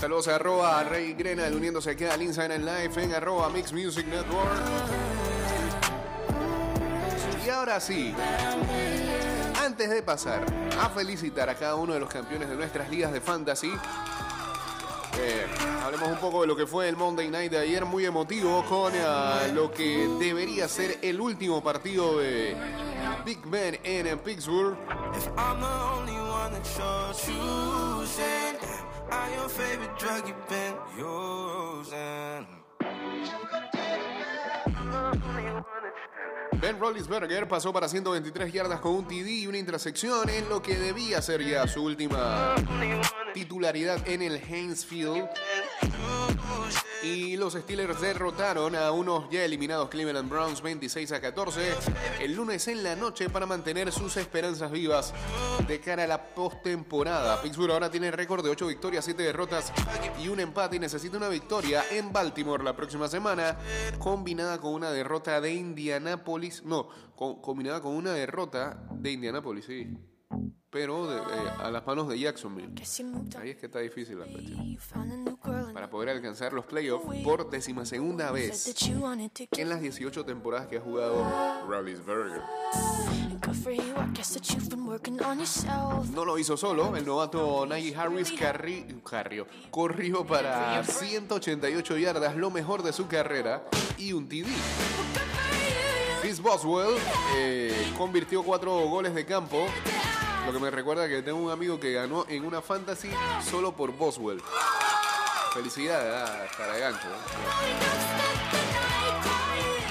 Saludos 0.00 0.28
a 0.28 0.36
arroba 0.36 0.82
Rey 0.82 1.12
Grena, 1.12 1.46
el 1.46 1.54
uniéndose 1.54 1.90
aquí 1.90 2.04
al 2.04 2.22
Instagram 2.22 2.62
Live 2.62 3.04
en 3.04 3.12
arroba 3.12 3.50
Mix 3.50 3.70
Music 3.70 4.06
Network. 4.06 4.50
Y 7.44 7.50
ahora 7.50 7.78
sí, 7.80 8.14
antes 9.62 9.90
de 9.90 10.02
pasar 10.02 10.46
a 10.80 10.88
felicitar 10.88 11.50
a 11.50 11.54
cada 11.54 11.74
uno 11.74 11.92
de 11.92 12.00
los 12.00 12.08
campeones 12.08 12.48
de 12.48 12.56
nuestras 12.56 12.88
ligas 12.88 13.12
de 13.12 13.20
fantasy, 13.20 13.70
eh, 15.18 15.46
hablemos 15.84 16.08
un 16.08 16.18
poco 16.18 16.40
de 16.40 16.46
lo 16.46 16.56
que 16.56 16.66
fue 16.66 16.88
el 16.88 16.96
Monday 16.96 17.28
Night 17.28 17.52
de 17.52 17.58
ayer, 17.58 17.84
muy 17.84 18.06
emotivo, 18.06 18.64
con 18.64 18.94
eh, 18.94 19.52
lo 19.52 19.70
que 19.70 20.08
debería 20.18 20.66
ser 20.66 20.98
el 21.02 21.20
último 21.20 21.62
partido 21.62 22.20
de 22.20 22.56
Big 23.26 23.40
Ben 23.44 23.78
en 23.84 24.18
Pittsburgh. 24.20 24.78
If 25.14 25.28
your 29.34 29.48
favorite? 29.48 29.90
Ben 36.60 36.78
Roethlisberger 36.78 37.48
pasó 37.48 37.72
para 37.72 37.88
123 37.88 38.52
yardas 38.52 38.80
con 38.80 38.94
un 38.94 39.06
TD 39.06 39.28
y 39.28 39.46
una 39.46 39.56
intersección 39.56 40.28
en 40.28 40.48
lo 40.48 40.60
que 40.60 40.76
debía 40.76 41.22
ser 41.22 41.42
ya 41.42 41.66
su 41.66 41.82
última 41.82 42.54
titularidad 43.32 44.06
en 44.06 44.20
el 44.20 44.36
Heinz 44.36 44.84
Field. 44.84 45.26
Y 47.02 47.36
los 47.36 47.54
Steelers 47.54 48.00
derrotaron 48.00 48.76
a 48.76 48.92
unos 48.92 49.30
ya 49.30 49.42
eliminados 49.42 49.88
Cleveland 49.88 50.28
Browns 50.28 50.60
26 50.60 51.12
a 51.12 51.20
14 51.20 51.72
el 52.20 52.34
lunes 52.34 52.68
en 52.68 52.82
la 52.82 52.94
noche 52.94 53.30
para 53.30 53.46
mantener 53.46 53.90
sus 53.90 54.18
esperanzas 54.18 54.70
vivas 54.70 55.14
de 55.66 55.80
cara 55.80 56.04
a 56.04 56.06
la 56.06 56.22
postemporada. 56.34 57.40
Pittsburgh 57.40 57.72
ahora 57.72 57.90
tiene 57.90 58.10
récord 58.10 58.44
de 58.44 58.50
8 58.50 58.66
victorias, 58.66 59.04
7 59.04 59.22
derrotas 59.22 59.72
y 60.22 60.28
un 60.28 60.40
empate 60.40 60.76
y 60.76 60.78
necesita 60.78 61.16
una 61.16 61.28
victoria 61.28 61.84
en 61.90 62.12
Baltimore 62.12 62.62
la 62.62 62.76
próxima 62.76 63.08
semana, 63.08 63.56
combinada 63.98 64.60
con 64.60 64.74
una 64.74 64.90
derrota 64.90 65.40
de 65.40 65.54
Indianapolis. 65.54 66.64
No, 66.64 66.88
combinada 67.16 67.80
con 67.80 67.94
una 67.94 68.12
derrota 68.12 68.86
de 68.92 69.12
Indianapolis, 69.12 69.64
sí. 69.64 69.88
Pero 70.70 71.08
de- 71.08 71.16
eh, 71.16 71.50
a 71.58 71.70
las 71.70 71.84
manos 71.84 72.08
de 72.08 72.16
Jacksonville. 72.18 72.72
Ahí 73.40 73.50
es 73.50 73.56
que 73.56 73.66
está 73.66 73.80
difícil 73.80 74.18
la 74.20 74.26
cuestión. 74.26 74.60
Para 75.74 75.90
poder 75.90 76.10
alcanzar 76.10 76.52
los 76.52 76.64
playoffs 76.64 77.06
por 77.24 77.50
decimasegunda 77.50 78.30
vez 78.30 78.64
en 79.60 79.68
las 79.68 79.80
18 79.80 80.24
temporadas 80.24 80.68
que 80.68 80.76
ha 80.76 80.80
jugado 80.80 81.24
Roethlisberger. 81.66 82.42
No 86.14 86.24
lo 86.24 86.38
hizo 86.38 86.56
solo, 86.56 86.94
el 86.96 87.04
novato 87.04 87.66
Najee 87.66 87.96
Harris 87.96 88.32
carri- 88.32 89.02
carrió- 89.02 89.46
corrió 89.72 90.24
para 90.24 90.84
188 90.84 91.96
yardas, 91.98 92.36
lo 92.36 92.50
mejor 92.52 92.84
de 92.84 92.92
su 92.92 93.08
carrera, 93.08 93.64
y 93.98 94.12
un 94.12 94.28
TD. 94.28 94.46
Chris 96.20 96.40
Boswell 96.40 96.94
eh, 97.36 97.74
convirtió 97.98 98.42
cuatro 98.42 98.78
goles 98.88 99.14
de 99.14 99.24
campo, 99.24 99.66
lo 100.46 100.52
que 100.52 100.58
me 100.58 100.70
recuerda 100.70 101.08
que 101.08 101.22
tengo 101.22 101.38
un 101.38 101.50
amigo 101.50 101.78
que 101.78 101.92
ganó 101.92 102.24
en 102.28 102.44
una 102.44 102.60
fantasy 102.60 103.10
solo 103.48 103.72
por 103.72 103.92
Boswell. 103.92 104.42
Felicidades, 105.54 106.14
ah, 106.14 106.46
para 106.56 106.76
gancho. 106.78 107.08
¿eh? 107.08 107.14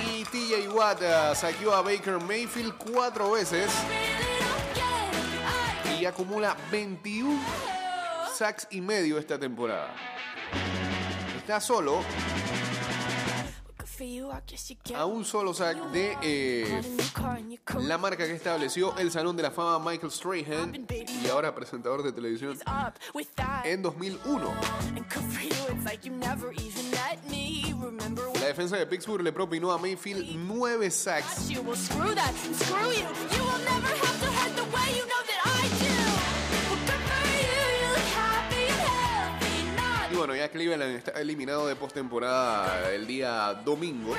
Y 0.10 0.24
TJ 0.26 0.70
Watt 0.70 1.02
ah, 1.04 1.36
saqueó 1.36 1.74
a 1.74 1.82
Baker 1.82 2.20
Mayfield 2.20 2.76
cuatro 2.78 3.32
veces 3.32 3.72
y 6.00 6.06
acumula 6.06 6.56
21 6.72 7.38
sacks 8.34 8.68
y 8.72 8.80
medio 8.80 9.18
esta 9.18 9.38
temporada. 9.38 9.94
Está 11.38 11.60
solo 11.60 12.02
a 14.96 15.06
un 15.06 15.26
solo 15.26 15.54
sack 15.54 15.78
de 15.92 16.18
eh, 16.22 16.82
la 17.82 17.98
marca 17.98 18.26
que 18.26 18.34
estableció 18.34 18.98
el 18.98 19.12
Salón 19.12 19.36
de 19.36 19.44
la 19.44 19.52
Fama 19.52 19.92
Michael 19.92 20.12
Strahan 20.12 20.88
y 20.90 21.28
ahora 21.28 21.54
presentador 21.54 22.04
de 22.04 22.12
televisión 22.12 22.58
en 23.66 23.82
2001. 23.82 24.54
La 28.40 28.46
defensa 28.46 28.78
de 28.78 28.88
Pittsburgh 28.88 29.22
le 29.22 29.34
propinó 29.34 29.72
a 29.72 29.78
Mayfield 29.78 30.36
nueve 30.38 30.90
sacks 30.92 31.50
bueno, 40.20 40.36
ya 40.36 40.50
Cleveland 40.50 40.98
está 40.98 41.12
eliminado 41.22 41.66
de 41.66 41.78
postemporada 41.78 42.92
el 42.94 43.08
día 43.08 43.54
domingo. 43.64 44.14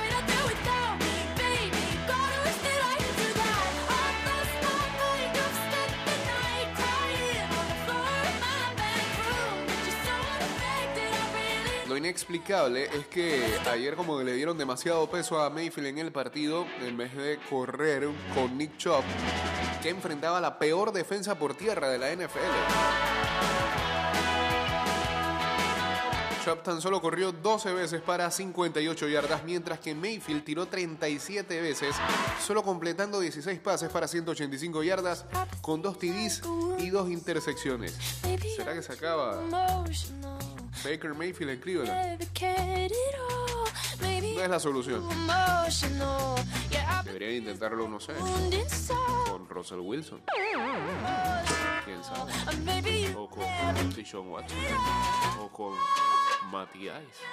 Lo 11.86 11.96
inexplicable 11.98 12.84
es 12.84 13.06
que 13.08 13.44
ayer 13.70 13.94
como 13.94 14.16
que 14.16 14.24
le 14.24 14.32
dieron 14.32 14.56
demasiado 14.56 15.10
peso 15.10 15.42
a 15.42 15.50
Mayfield 15.50 15.88
en 15.88 15.98
el 15.98 16.12
partido 16.12 16.64
en 16.80 16.96
vez 16.96 17.14
de 17.14 17.38
correr 17.50 18.08
con 18.34 18.56
Nick 18.56 18.78
Chubb, 18.78 19.02
que 19.82 19.90
enfrentaba 19.90 20.40
la 20.40 20.58
peor 20.58 20.92
defensa 20.92 21.38
por 21.38 21.54
tierra 21.54 21.90
de 21.90 21.98
la 21.98 22.10
NFL. 22.10 23.10
Chubb 26.44 26.62
tan 26.62 26.80
solo 26.80 27.00
corrió 27.02 27.32
12 27.32 27.72
veces 27.72 28.00
para 28.00 28.30
58 28.30 29.08
yardas, 29.08 29.44
mientras 29.44 29.78
que 29.78 29.94
Mayfield 29.94 30.42
tiró 30.42 30.66
37 30.66 31.60
veces, 31.60 31.94
solo 32.44 32.62
completando 32.62 33.20
16 33.20 33.60
pases 33.60 33.90
para 33.90 34.08
185 34.08 34.82
yardas, 34.82 35.26
con 35.60 35.82
dos 35.82 35.98
TDs 35.98 36.42
y 36.78 36.88
dos 36.88 37.10
intersecciones. 37.10 37.94
¿Será 38.56 38.74
que 38.74 38.82
se 38.82 38.92
acaba. 38.92 39.42
Baker 40.82 41.14
Mayfield 41.14 41.50
en 41.50 41.60
Cleveland? 41.60 42.22
Es 44.40 44.48
la 44.48 44.58
solución. 44.58 45.06
Deberían 47.04 47.32
intentarlo, 47.34 47.86
no 47.86 48.00
sé, 48.00 48.14
con 49.28 49.46
Russell 49.48 49.80
Wilson. 49.80 50.22
¿Quién 51.84 52.02
sabe? 52.02 52.32
O 53.14 53.28
con 53.28 53.44
Deshaun 53.94 54.28
Watson. 54.28 54.58
O 55.40 55.48
con 55.48 55.74
Ice. 56.74 57.24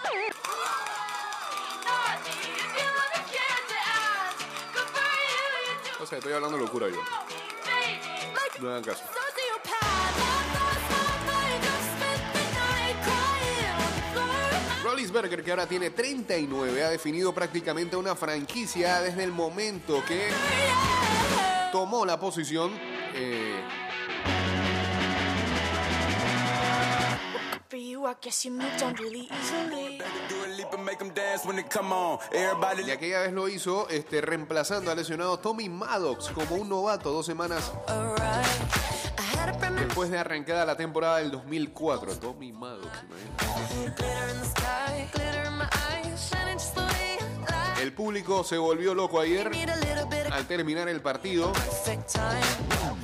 No 6.00 6.06
sé, 6.06 6.18
estoy 6.18 6.34
hablando 6.34 6.58
locura 6.58 6.88
yo. 6.90 7.02
No 8.62 8.70
hagan 8.70 8.84
caso. 8.84 9.04
Rollinsberger, 14.84 15.44
que 15.44 15.52
ahora 15.52 15.68
tiene 15.68 15.90
39, 15.90 16.84
ha 16.84 16.90
definido 16.90 17.34
prácticamente 17.34 17.96
una 17.96 18.16
franquicia 18.16 19.02
desde 19.02 19.24
el 19.24 19.32
momento 19.32 20.04
que 20.08 20.30
tomó 21.72 22.06
la 22.06 22.20
posición. 22.20 22.72
eh, 23.14 23.62
y 32.88 32.92
aquella 32.92 33.22
vez 33.22 33.34
lo 33.34 33.50
hizo 33.50 33.90
este, 33.90 34.22
reemplazando 34.22 34.92
al 34.92 34.98
lesionado 34.98 35.40
Tommy 35.40 35.70
Maddox 35.70 36.30
como 36.30 36.56
un 36.56 36.70
novato 36.70 37.12
dos 37.12 37.26
semanas 37.26 37.72
después 39.80 40.10
de 40.10 40.18
arrancada 40.18 40.66
la 40.66 40.78
temporada 40.78 41.18
del 41.18 41.32
2004. 41.32 42.18
Tommy 42.20 42.54
Maddox. 42.54 42.88
El 47.82 47.94
público 47.94 48.44
se 48.44 48.58
volvió 48.58 48.94
loco 48.94 49.20
ayer 49.20 49.52
al 50.32 50.48
terminar 50.48 50.90
el 50.90 51.02
partido, 51.02 51.52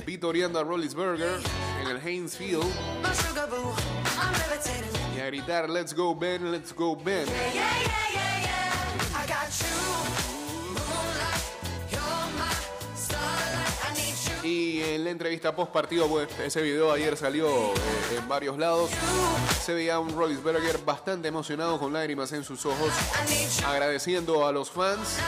vitoriando 0.06 0.58
a 0.58 0.64
Rollinsberger 0.64 1.40
en 1.82 1.88
el 1.88 2.06
Heinz 2.06 2.36
Field 2.36 2.64
Y 5.14 5.20
a 5.20 5.26
gritar 5.26 5.70
Let's 5.70 5.94
go 5.94 6.14
Ben, 6.14 6.50
let's 6.50 6.72
go 6.72 6.96
Ben. 6.96 7.26
Yeah, 7.26 7.34
yeah, 7.34 7.62
yeah, 8.12 8.40
yeah. 8.42 9.16
I 9.16 9.26
got 9.26 9.48
you, 9.60 9.66
moonlight. 10.74 11.42
You're 11.90 12.26
my 12.36 12.96
starlight. 12.96 13.78
I 13.84 13.94
need 13.94 14.42
you. 14.42 14.48
Y 14.48 14.94
en 14.94 15.04
la 15.04 15.10
entrevista 15.10 15.54
post 15.54 15.72
partido, 15.72 16.08
pues 16.08 16.28
ese 16.40 16.62
video 16.62 16.90
ayer 16.92 17.16
salió 17.16 17.48
eh, 17.48 18.18
en 18.18 18.28
varios 18.28 18.58
lados. 18.58 18.90
Se 19.62 19.72
veía 19.72 20.00
un 20.00 20.16
Rollinsberger 20.16 20.84
bastante 20.84 21.28
emocionado 21.28 21.78
con 21.78 21.92
lágrimas 21.92 22.32
en 22.32 22.42
sus 22.42 22.66
ojos, 22.66 22.90
agradeciendo 23.64 24.46
a 24.46 24.52
los 24.52 24.70
fans 24.70 25.18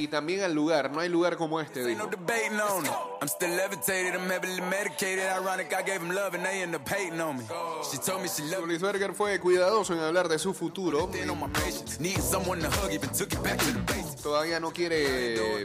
y, 0.00 0.08
también 0.08 0.42
al 0.42 0.54
lugar. 0.54 0.90
No 0.90 1.00
hay 1.00 1.08
lugar 1.08 1.36
como 1.36 1.60
este, 1.60 1.80
ain't 1.80 1.98
no 1.98 2.06
dijo. 2.06 2.16
debating 2.16 2.60
on 2.60 2.84
it. 2.84 2.92
I'm 3.20 3.28
still 3.28 3.50
levitated, 3.56 4.14
I'm 4.14 4.28
heavily 4.28 4.60
medicated. 4.62 5.24
Ironic, 5.24 5.72
I 5.72 5.82
gave 5.82 6.02
love 6.02 6.34
and 6.34 6.44
they 6.44 6.62
end 6.62 6.74
up 6.74 6.88
hating 6.88 7.20
on 7.20 7.36
me. 7.38 7.44
She 7.90 7.98
told 7.98 8.22
me 8.22 8.28
she 8.28 8.42
loved 8.42 8.66
me. 8.66 8.76
Rollinsberger 8.78 9.14
fue 9.14 9.38
cuidadoso 9.38 9.94
en 9.94 10.00
hablar 10.00 10.28
de 10.28 10.38
su 10.38 10.52
futuro. 10.54 11.06
Then 11.12 11.30
on 11.30 11.38
my 11.38 11.48
patience, 11.48 12.00
needing 12.00 12.22
someone 12.22 12.60
to 12.60 12.70
hug, 12.70 12.92
even 12.92 13.10
took 13.10 13.32
it 13.32 13.42
back 13.42 13.58
to 13.58 13.72
the 13.72 13.80
basics. 13.80 14.09
Todavía 14.22 14.60
no 14.60 14.72
quiere 14.72 15.60
eh, 15.60 15.62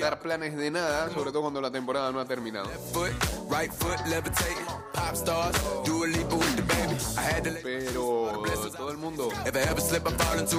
dar 0.00 0.20
planes 0.20 0.56
de 0.56 0.70
nada, 0.70 1.10
sobre 1.10 1.30
todo 1.30 1.42
cuando 1.42 1.60
la 1.60 1.70
temporada 1.70 2.10
no 2.10 2.20
ha 2.20 2.24
terminado. 2.24 2.68
Pero 7.62 8.42
todo 8.76 8.90
el 8.90 8.96
mundo 8.96 9.28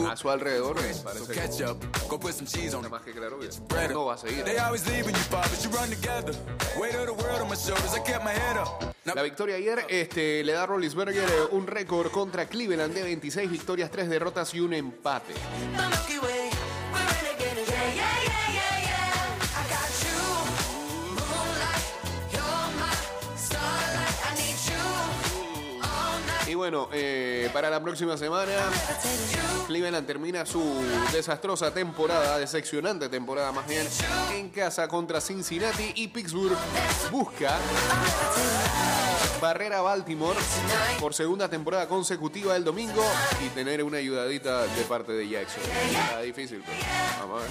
a 0.10 0.16
su 0.16 0.30
alrededor 0.30 0.78
eh, 0.80 0.96
parece 1.04 1.34
que 1.34 2.90
más 2.90 3.02
que 3.02 3.12
claro 3.12 3.40
no 3.92 4.06
va 4.06 4.16
a 4.16 4.18
seguir. 4.18 4.44
La 9.04 9.24
victoria 9.24 9.56
ayer 9.56 9.86
este, 9.90 10.44
le 10.44 10.54
da 10.54 10.64
a 10.64 10.66
Rollinsberger 10.68 11.28
eh, 11.28 11.34
un 11.52 11.68
récord 11.68 12.12
contra 12.12 12.46
Cleveland 12.46 12.94
de 12.94 13.04
26 13.04 13.50
victorias, 13.50 13.90
3 13.90 14.10
derrotas 14.10 14.54
y 14.54 14.60
un 14.60 14.74
empate. 14.74 15.34
Bueno, 26.72 26.88
eh, 26.94 27.50
para 27.52 27.70
la 27.70 27.82
próxima 27.82 28.16
semana. 28.18 28.54
Cleveland 29.68 30.08
termina 30.08 30.46
su 30.46 30.64
desastrosa 31.12 31.74
temporada, 31.74 32.38
decepcionante 32.38 33.10
temporada 33.10 33.52
más 33.52 33.68
bien, 33.68 33.86
en 34.34 34.50
casa 34.52 34.88
contra 34.88 35.20
Cincinnati 35.20 35.92
y 35.96 36.08
Pittsburgh 36.08 36.56
busca 37.12 37.58
barrer 39.42 39.74
a 39.74 39.82
Baltimore 39.82 40.40
por 41.02 41.14
segunda 41.14 41.50
temporada 41.50 41.90
consecutiva 41.90 42.56
el 42.56 42.64
domingo 42.64 43.04
y 43.46 43.50
tener 43.50 43.84
una 43.84 43.98
ayudadita 43.98 44.62
de 44.62 44.84
parte 44.84 45.12
de 45.12 45.28
Jackson. 45.28 45.64
Está 45.64 46.22
difícil, 46.22 46.64
pero 46.66 46.78
vamos 47.20 47.44
a 47.44 47.48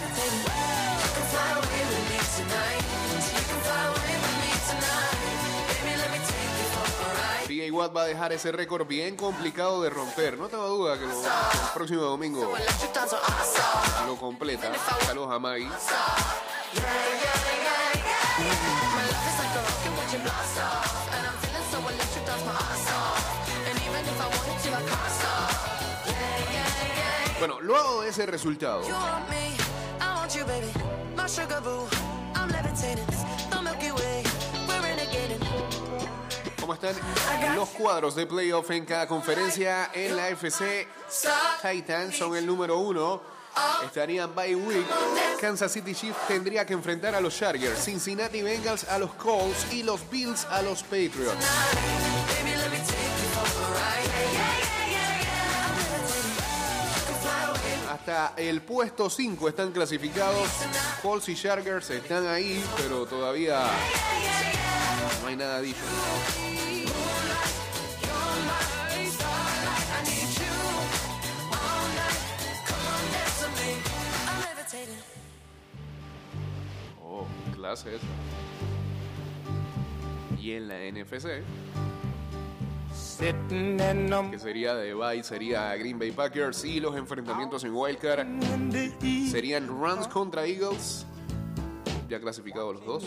ver. 4.14 4.19
PA 7.68 7.72
Watt 7.76 7.94
va 7.96 8.02
a 8.02 8.06
dejar 8.06 8.32
ese 8.32 8.52
récord 8.52 8.86
bien 8.86 9.16
complicado 9.16 9.82
de 9.82 9.90
romper. 9.90 10.38
No 10.38 10.48
tengo 10.48 10.66
duda 10.68 10.98
que 10.98 11.06
lo- 11.06 11.20
el 11.22 11.68
próximo 11.74 12.00
domingo 12.02 12.40
lo 14.06 14.16
completa. 14.16 14.72
Saludos 15.06 15.30
a 15.32 15.38
Maggie. 15.38 15.68
Bueno, 27.38 27.60
luego 27.60 28.02
de 28.02 28.10
ese 28.10 28.26
resultado, 28.26 28.82
¿cómo 36.70 36.74
están 36.74 37.56
los 37.56 37.68
cuadros 37.70 38.14
de 38.14 38.26
playoff 38.26 38.70
en 38.70 38.84
cada 38.84 39.08
conferencia? 39.08 39.90
En 39.92 40.14
la 40.14 40.28
FC, 40.28 40.86
Titans 41.60 42.16
son 42.16 42.36
el 42.36 42.46
número 42.46 42.78
uno. 42.78 43.20
Estarían 43.84 44.32
by 44.32 44.54
week. 44.54 44.86
Kansas 45.40 45.72
City 45.72 45.94
Chiefs 45.96 46.18
tendría 46.28 46.64
que 46.64 46.72
enfrentar 46.72 47.12
a 47.16 47.20
los 47.20 47.36
Chargers, 47.36 47.84
Cincinnati 47.84 48.42
Bengals 48.42 48.84
a 48.84 48.98
los 49.00 49.12
Colts 49.14 49.72
y 49.72 49.82
los 49.82 50.08
Bills 50.10 50.44
a 50.44 50.62
los 50.62 50.84
Patriots. 50.84 51.44
Hasta 57.90 58.34
el 58.36 58.62
puesto 58.62 59.10
5 59.10 59.48
están 59.48 59.72
clasificados. 59.72 60.48
Colts 61.02 61.28
y 61.30 61.34
Chargers 61.34 61.90
están 61.90 62.28
ahí, 62.28 62.64
pero 62.76 63.06
todavía 63.06 63.68
no 65.22 65.28
hay 65.28 65.36
nada 65.36 65.60
dicho. 65.60 65.78
Oh, 77.02 77.26
clase 77.54 77.96
esa. 77.96 78.06
Y 80.40 80.52
en 80.52 80.68
la 80.68 80.76
NFC, 80.90 81.42
que 83.20 84.38
sería 84.38 84.74
de 84.74 84.94
bye, 84.94 85.22
sería 85.22 85.76
Green 85.76 85.98
Bay 85.98 86.10
Packers 86.10 86.64
y 86.64 86.80
los 86.80 86.96
enfrentamientos 86.96 87.62
en 87.64 87.74
Wildcard 87.74 88.26
serían 89.30 89.68
Rams 89.68 90.08
contra 90.08 90.46
Eagles, 90.46 91.06
ya 92.10 92.20
clasificados 92.20 92.74
los 92.74 92.84
dos. 92.84 93.04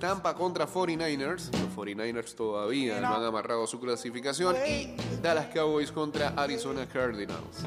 Tampa 0.00 0.34
contra 0.34 0.66
49ers, 0.66 1.50
los 1.50 1.76
49ers 1.76 2.34
todavía 2.34 3.00
no 3.00 3.16
han 3.16 3.24
amarrado 3.24 3.66
su 3.66 3.80
clasificación. 3.80 4.56
Y 4.66 4.94
Dallas 5.20 5.48
Cowboys 5.52 5.90
contra 5.90 6.28
Arizona 6.36 6.86
Cardinals. 6.86 7.64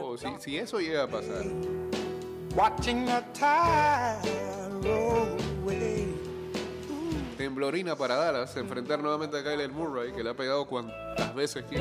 Oh, 0.00 0.16
si, 0.18 0.26
si 0.40 0.56
eso 0.58 0.80
llega 0.80 1.04
a 1.04 1.06
pasar, 1.06 1.44
temblorina 7.36 7.96
para 7.96 8.16
Dallas, 8.16 8.56
enfrentar 8.56 9.00
nuevamente 9.00 9.38
a 9.38 9.44
Kyler 9.44 9.70
Murray, 9.70 10.12
que 10.12 10.24
le 10.24 10.30
ha 10.30 10.34
pegado 10.34 10.66
cuantas 10.66 11.34
veces 11.34 11.64
time. 11.66 11.76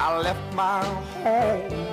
I 0.00 0.16
left 0.16 0.54
my 0.54 0.84
home. 1.22 1.87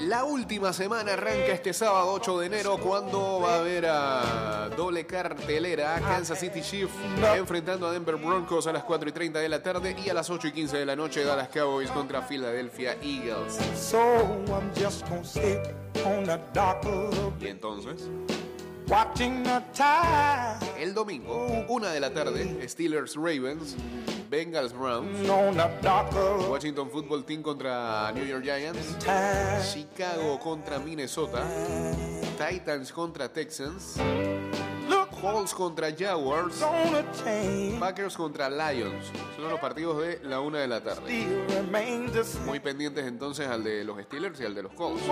La 0.00 0.24
última 0.24 0.72
semana 0.72 1.14
arranca 1.14 1.52
este 1.52 1.72
sábado 1.72 2.12
8 2.12 2.38
de 2.40 2.46
enero 2.46 2.76
cuando 2.78 3.40
va 3.40 3.54
a 3.54 3.58
haber 3.60 3.86
a 3.86 4.68
doble 4.76 5.06
cartelera 5.06 5.98
Kansas 6.00 6.38
City 6.38 6.60
Chiefs 6.60 6.92
enfrentando 7.34 7.86
a 7.86 7.92
Denver 7.92 8.16
Broncos 8.16 8.66
a 8.66 8.72
las 8.72 8.84
4 8.84 9.08
y 9.08 9.12
30 9.12 9.38
de 9.38 9.48
la 9.48 9.62
tarde 9.62 9.96
y 10.04 10.10
a 10.10 10.14
las 10.14 10.28
8 10.28 10.48
y 10.48 10.52
15 10.52 10.76
de 10.78 10.86
la 10.86 10.96
noche 10.96 11.24
Dallas 11.24 11.48
Cowboys 11.48 11.90
contra 11.90 12.20
Philadelphia 12.20 12.96
Eagles. 13.02 13.58
So 13.74 13.98
I'm 14.48 14.70
just 14.74 15.08
gonna 15.08 15.24
sit 15.24 15.74
on 16.04 16.24
the 16.24 16.38
dock 16.52 16.84
of 16.84 17.38
the 17.38 17.46
Y 17.46 17.48
entonces, 17.48 18.08
el 20.78 20.94
domingo, 20.94 21.66
1 21.68 21.88
de 21.88 22.00
la 22.00 22.10
tarde, 22.10 22.66
Steelers 22.66 23.16
Ravens, 23.16 23.76
Bengals 24.30 24.72
Browns, 24.72 25.28
Washington 26.48 26.88
Football 26.90 27.24
Team 27.24 27.42
contra 27.42 28.10
New 28.12 28.24
York 28.24 28.44
Giants. 28.44 28.96
Chicago 29.70 30.38
contra 30.38 30.78
Minnesota, 30.78 31.44
Titans 32.38 32.90
contra 32.90 33.28
Texans, 33.28 33.96
Colts 35.20 35.52
contra 35.54 35.94
Jaguars. 35.96 36.64
Packers 37.78 38.16
contra 38.16 38.48
Lions. 38.48 39.06
Son 39.36 39.50
los 39.50 39.60
partidos 39.60 40.00
de 40.00 40.20
la 40.22 40.40
una 40.40 40.58
de 40.60 40.68
la 40.68 40.80
tarde. 40.82 41.26
Muy 42.46 42.60
pendientes 42.60 43.06
entonces 43.06 43.48
al 43.48 43.64
de 43.64 43.84
los 43.84 44.00
Steelers 44.02 44.40
y 44.40 44.44
al 44.44 44.54
de 44.54 44.62
los 44.62 44.72
Colts. 44.72 45.02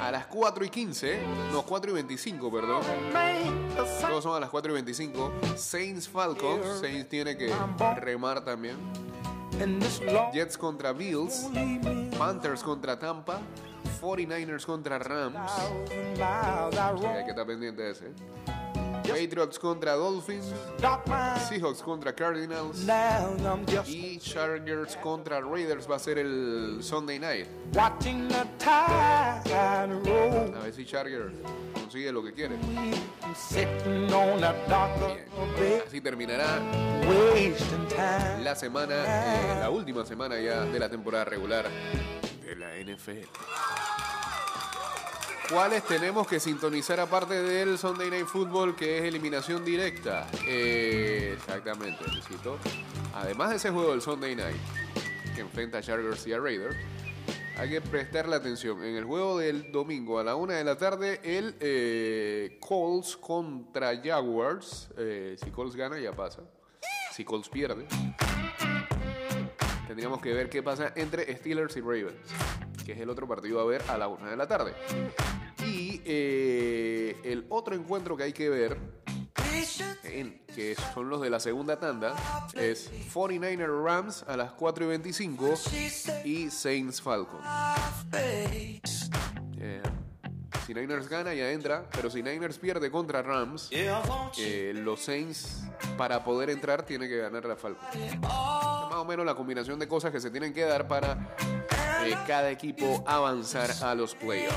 A 0.00 0.10
las 0.10 0.26
4 0.26 0.64
y 0.64 0.68
15, 0.68 1.18
no, 1.52 1.62
4 1.62 1.90
y 1.90 1.94
25, 1.94 2.52
perdón. 2.52 2.82
Todos 4.00 4.22
son 4.22 4.36
a 4.36 4.40
las 4.40 4.50
4 4.50 4.72
y 4.72 4.74
25. 4.74 5.32
Saints 5.56 6.08
Falcons. 6.08 6.80
Saints 6.80 7.08
tiene 7.08 7.36
que 7.36 7.52
remar 7.96 8.44
también. 8.44 8.76
Jets 10.32 10.58
contra 10.58 10.92
Bills. 10.92 11.48
Panthers 12.18 12.62
contra 12.62 12.98
Tampa. 12.98 13.40
49ers 14.00 14.64
contra 14.64 14.98
Rams. 14.98 15.50
Sí, 15.88 17.06
hay 17.06 17.24
que 17.24 17.30
estar 17.30 17.46
pendiente 17.46 17.82
de 17.82 17.90
ese. 17.92 18.12
Patriots 19.06 19.58
contra 19.58 19.92
Dolphins. 19.94 20.52
Seahawks 21.48 21.82
contra 21.82 22.14
Cardinals. 22.14 22.84
Y 23.86 24.18
Chargers 24.18 24.96
contra 24.96 25.40
Raiders 25.40 25.88
va 25.90 25.96
a 25.96 25.98
ser 25.98 26.18
el 26.18 26.78
Sunday 26.82 27.18
night. 27.18 27.46
A 27.76 27.90
ver 30.62 30.72
si 30.74 30.84
Chargers 30.84 31.34
consigue 31.72 32.12
lo 32.12 32.22
que 32.22 32.32
quiere. 32.32 32.56
Así 35.86 36.00
terminará 36.00 36.60
la 38.42 38.54
semana, 38.56 38.94
eh, 39.06 39.56
la 39.60 39.70
última 39.70 40.04
semana 40.04 40.38
ya 40.40 40.64
de 40.64 40.78
la 40.78 40.88
temporada 40.88 41.24
regular 41.24 41.66
de 42.44 42.56
la 42.56 42.76
NFL. 42.76 43.28
¿Cuáles 45.50 45.84
tenemos 45.84 46.26
que 46.26 46.40
sintonizar 46.40 46.98
aparte 46.98 47.40
del 47.40 47.78
Sunday 47.78 48.10
Night 48.10 48.26
Football 48.26 48.74
que 48.74 48.98
es 48.98 49.04
eliminación 49.04 49.64
directa? 49.64 50.26
Eh, 50.44 51.34
exactamente, 51.36 52.04
necesito. 52.04 52.58
Además 53.14 53.50
de 53.50 53.56
ese 53.56 53.70
juego 53.70 53.92
del 53.92 54.02
Sunday 54.02 54.34
Night 54.34 54.56
que 55.36 55.42
enfrenta 55.42 55.78
a 55.78 55.82
Chargers 55.82 56.26
y 56.26 56.32
a 56.32 56.40
Raiders, 56.40 56.76
hay 57.56 57.70
que 57.70 57.80
prestarle 57.80 58.34
atención. 58.34 58.82
En 58.82 58.96
el 58.96 59.04
juego 59.04 59.38
del 59.38 59.70
domingo 59.70 60.18
a 60.18 60.24
la 60.24 60.34
una 60.34 60.54
de 60.54 60.64
la 60.64 60.76
tarde, 60.76 61.20
el 61.22 61.54
eh, 61.60 62.58
Colts 62.60 63.16
contra 63.16 63.96
Jaguars. 64.02 64.88
Eh, 64.98 65.36
si 65.42 65.50
Colts 65.52 65.76
gana, 65.76 65.98
ya 66.00 66.12
pasa. 66.12 66.42
Si 67.12 67.24
Colts 67.24 67.48
pierde, 67.48 67.86
tendríamos 69.86 70.20
que 70.20 70.34
ver 70.34 70.50
qué 70.50 70.62
pasa 70.62 70.92
entre 70.96 71.34
Steelers 71.36 71.76
y 71.76 71.80
Ravens, 71.80 72.16
que 72.86 72.92
es 72.92 73.00
el 73.00 73.10
otro 73.10 73.26
partido 73.26 73.60
a 73.60 73.64
ver 73.64 73.82
a 73.88 73.98
la 73.98 74.06
una 74.06 74.30
de 74.30 74.36
la 74.36 74.46
tarde. 74.46 74.72
Y 75.66 76.00
eh, 76.04 77.20
el 77.24 77.44
otro 77.48 77.74
encuentro 77.74 78.16
que 78.16 78.22
hay 78.22 78.32
que 78.32 78.48
ver, 78.48 78.78
que 80.54 80.76
son 80.94 81.08
los 81.08 81.20
de 81.20 81.28
la 81.28 81.40
segunda 81.40 81.80
tanda, 81.80 82.14
es 82.54 82.92
49er 83.12 83.84
Rams 83.84 84.24
a 84.28 84.36
las 84.36 84.52
4 84.52 84.84
y 84.84 84.88
25 84.88 85.54
y 86.24 86.48
Saints 86.48 87.02
Falcons. 87.02 87.44
Eh, 89.58 89.82
si 90.64 90.72
Niners 90.72 91.08
gana 91.08 91.34
ya 91.34 91.50
entra, 91.50 91.88
pero 91.90 92.08
si 92.08 92.22
Niners 92.22 92.58
pierde 92.58 92.88
contra 92.92 93.20
Rams, 93.20 93.68
eh, 93.72 94.72
los 94.76 95.00
Saints 95.00 95.64
para 95.98 96.22
poder 96.22 96.50
entrar 96.50 96.84
tiene 96.84 97.08
que 97.08 97.16
ganar 97.16 97.46
la 97.46 97.56
Falcons. 97.56 97.88
O 98.96 99.04
menos 99.04 99.26
la 99.26 99.34
combinación 99.34 99.78
de 99.78 99.86
cosas 99.86 100.10
que 100.10 100.20
se 100.20 100.30
tienen 100.30 100.54
que 100.54 100.62
dar 100.62 100.88
para 100.88 101.36
eh, 102.06 102.16
cada 102.26 102.50
equipo 102.50 103.04
avanzar 103.06 103.70
a 103.82 103.94
los 103.94 104.14
playoffs. 104.14 104.56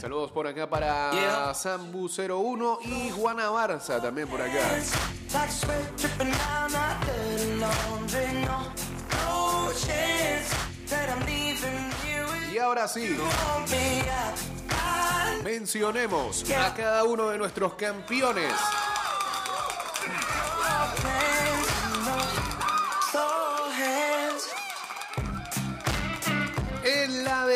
Saludos 0.00 0.32
por 0.32 0.48
acá 0.48 0.68
para 0.68 1.52
Sambu01 1.52 2.78
y 2.82 3.10
Juana 3.10 3.50
Barza 3.50 4.02
también 4.02 4.26
por 4.26 4.42
acá. 4.42 4.68
Y 12.52 12.58
ahora 12.58 12.88
sí, 12.88 13.16
mencionemos 15.44 16.50
a 16.50 16.74
cada 16.74 17.04
uno 17.04 17.30
de 17.30 17.38
nuestros 17.38 17.74
campeones. 17.74 18.52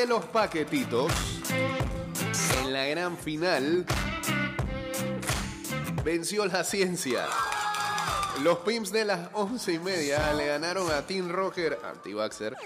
De 0.07 0.13
los 0.13 0.25
paquetitos, 0.27 1.13
en 2.61 2.73
la 2.73 2.85
gran 2.87 3.17
final, 3.17 3.85
venció 6.05 6.47
la 6.47 6.63
ciencia. 6.63 7.27
Los 8.43 8.59
Pimps 8.59 8.93
de 8.93 9.05
las 9.05 9.31
once 9.33 9.73
y 9.73 9.79
media 9.79 10.33
le 10.35 10.47
ganaron 10.47 10.91
a 10.93 11.03
Team 11.03 11.31
Roger, 11.31 11.81
anti-Baxter, 11.85 12.57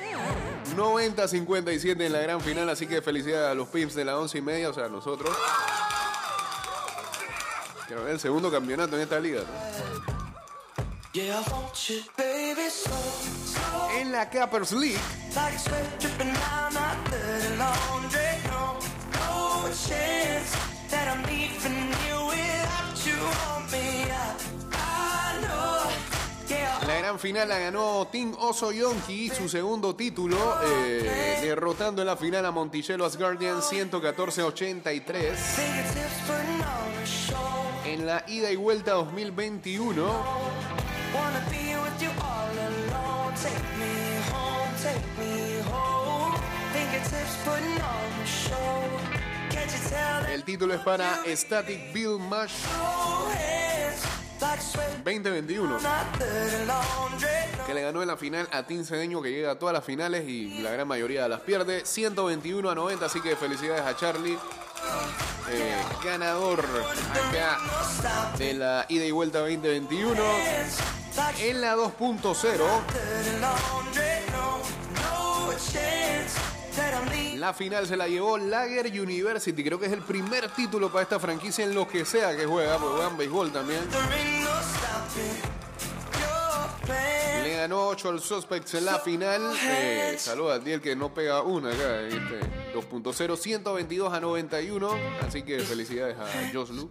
90-57 0.76 2.04
en 2.04 2.12
la 2.12 2.20
gran 2.20 2.40
final, 2.40 2.68
así 2.68 2.86
que 2.86 3.00
felicidades 3.00 3.52
a 3.52 3.54
los 3.54 3.68
Pimps 3.68 3.94
de 3.94 4.04
las 4.04 4.16
once 4.16 4.38
y 4.38 4.42
media, 4.42 4.68
o 4.68 4.74
sea, 4.74 4.86
a 4.86 4.88
nosotros. 4.88 5.34
Quiero 7.86 8.04
ver 8.04 8.14
el 8.14 8.20
segundo 8.20 8.50
campeonato 8.50 8.96
en 8.96 9.02
esta 9.02 9.18
liga. 9.18 9.42
En 13.98 14.12
la 14.12 14.30
Cappers 14.30 14.72
League, 14.72 15.00
laundry. 17.60 18.32
No, 18.48 18.80
no 19.20 19.68
chance 19.68 20.50
that 20.90 21.06
I'm 21.12 21.22
leaving 21.28 21.92
you 22.06 22.16
without 22.32 22.96
you. 23.06 23.18
Want 23.20 23.66
me 23.72 23.86
out. 24.10 24.40
I 24.72 25.38
know. 25.44 25.90
Yeah. 26.48 26.80
La 26.86 26.94
gran 26.98 27.18
final 27.18 27.48
la 27.48 27.58
ganó 27.58 28.08
Team 28.10 28.34
Oso 28.38 28.72
Yonki, 28.72 29.28
su 29.28 29.48
segundo 29.48 29.94
título, 29.94 30.36
eh, 30.64 31.38
derrotando 31.42 32.02
en 32.02 32.06
la 32.06 32.16
final 32.16 32.46
a 32.46 32.50
Monticello 32.50 33.04
Asgardian 33.04 33.60
114-83. 33.60 35.36
Fingertips 35.36 36.20
putting 36.26 36.62
on 36.62 37.02
a 37.02 37.06
show. 37.06 37.36
En 37.84 38.06
la 38.06 38.24
ida 38.26 38.50
y 38.50 38.56
vuelta 38.56 38.92
2021, 38.92 40.02
el 50.40 50.46
título 50.46 50.72
es 50.72 50.80
para 50.80 51.20
Static 51.26 51.92
Bill 51.92 52.18
sweat 54.58 55.04
2021, 55.04 55.68
not 55.68 55.82
dirty 56.18 56.64
laundry. 56.64 57.28
No. 57.58 57.66
que 57.66 57.74
le 57.74 57.82
ganó 57.82 58.00
en 58.00 58.08
la 58.08 58.16
final 58.16 58.48
a 58.50 58.62
Team 58.62 58.82
Cedeño, 58.82 59.20
que 59.20 59.30
llega 59.30 59.50
a 59.50 59.58
todas 59.58 59.74
las 59.74 59.84
finales 59.84 60.26
y 60.26 60.62
la 60.62 60.70
gran 60.70 60.88
mayoría 60.88 61.28
las 61.28 61.40
pierde, 61.40 61.84
121 61.84 62.70
a 62.70 62.74
90, 62.74 63.04
así 63.04 63.20
que 63.20 63.36
felicidades 63.36 63.82
a 63.82 63.94
Charlie. 63.94 64.38
eh, 65.50 65.76
ganador 66.02 66.64
de 68.38 68.54
la 68.54 68.86
ida 68.88 69.04
y 69.04 69.10
vuelta 69.10 69.40
2021 69.40 70.22
Like 71.16 71.50
en 71.50 71.60
la 71.60 71.76
2.0 71.76 72.64
La 77.36 77.54
final 77.54 77.86
se 77.86 77.96
la 77.96 78.06
llevó 78.06 78.36
Lager 78.38 78.86
University. 78.86 79.64
Creo 79.64 79.78
que 79.78 79.86
es 79.86 79.92
el 79.92 80.02
primer 80.02 80.48
título 80.50 80.90
para 80.90 81.02
esta 81.02 81.18
franquicia 81.18 81.64
en 81.64 81.74
lo 81.74 81.88
que 81.88 82.04
sea 82.04 82.36
que 82.36 82.44
juega, 82.46 82.76
porque 82.78 82.96
juegan 82.96 83.16
béisbol 83.16 83.50
también. 83.52 83.80
Le 87.42 87.56
ganó 87.56 87.88
8 87.88 88.08
al 88.10 88.20
Suspects 88.20 88.74
en 88.74 88.84
la 88.84 88.98
final. 88.98 89.52
Eh, 89.64 90.16
saludos 90.18 90.56
a 90.56 90.58
Diel 90.58 90.80
que 90.80 90.94
no 90.94 91.14
pega 91.14 91.42
una 91.42 91.70
acá. 91.70 92.02
Este 92.02 92.40
2.0, 92.74 93.36
122 93.36 94.12
a 94.12 94.20
91. 94.20 94.90
Así 95.26 95.42
que 95.42 95.60
felicidades 95.60 96.16
a 96.18 96.26
Joslu. 96.52 96.90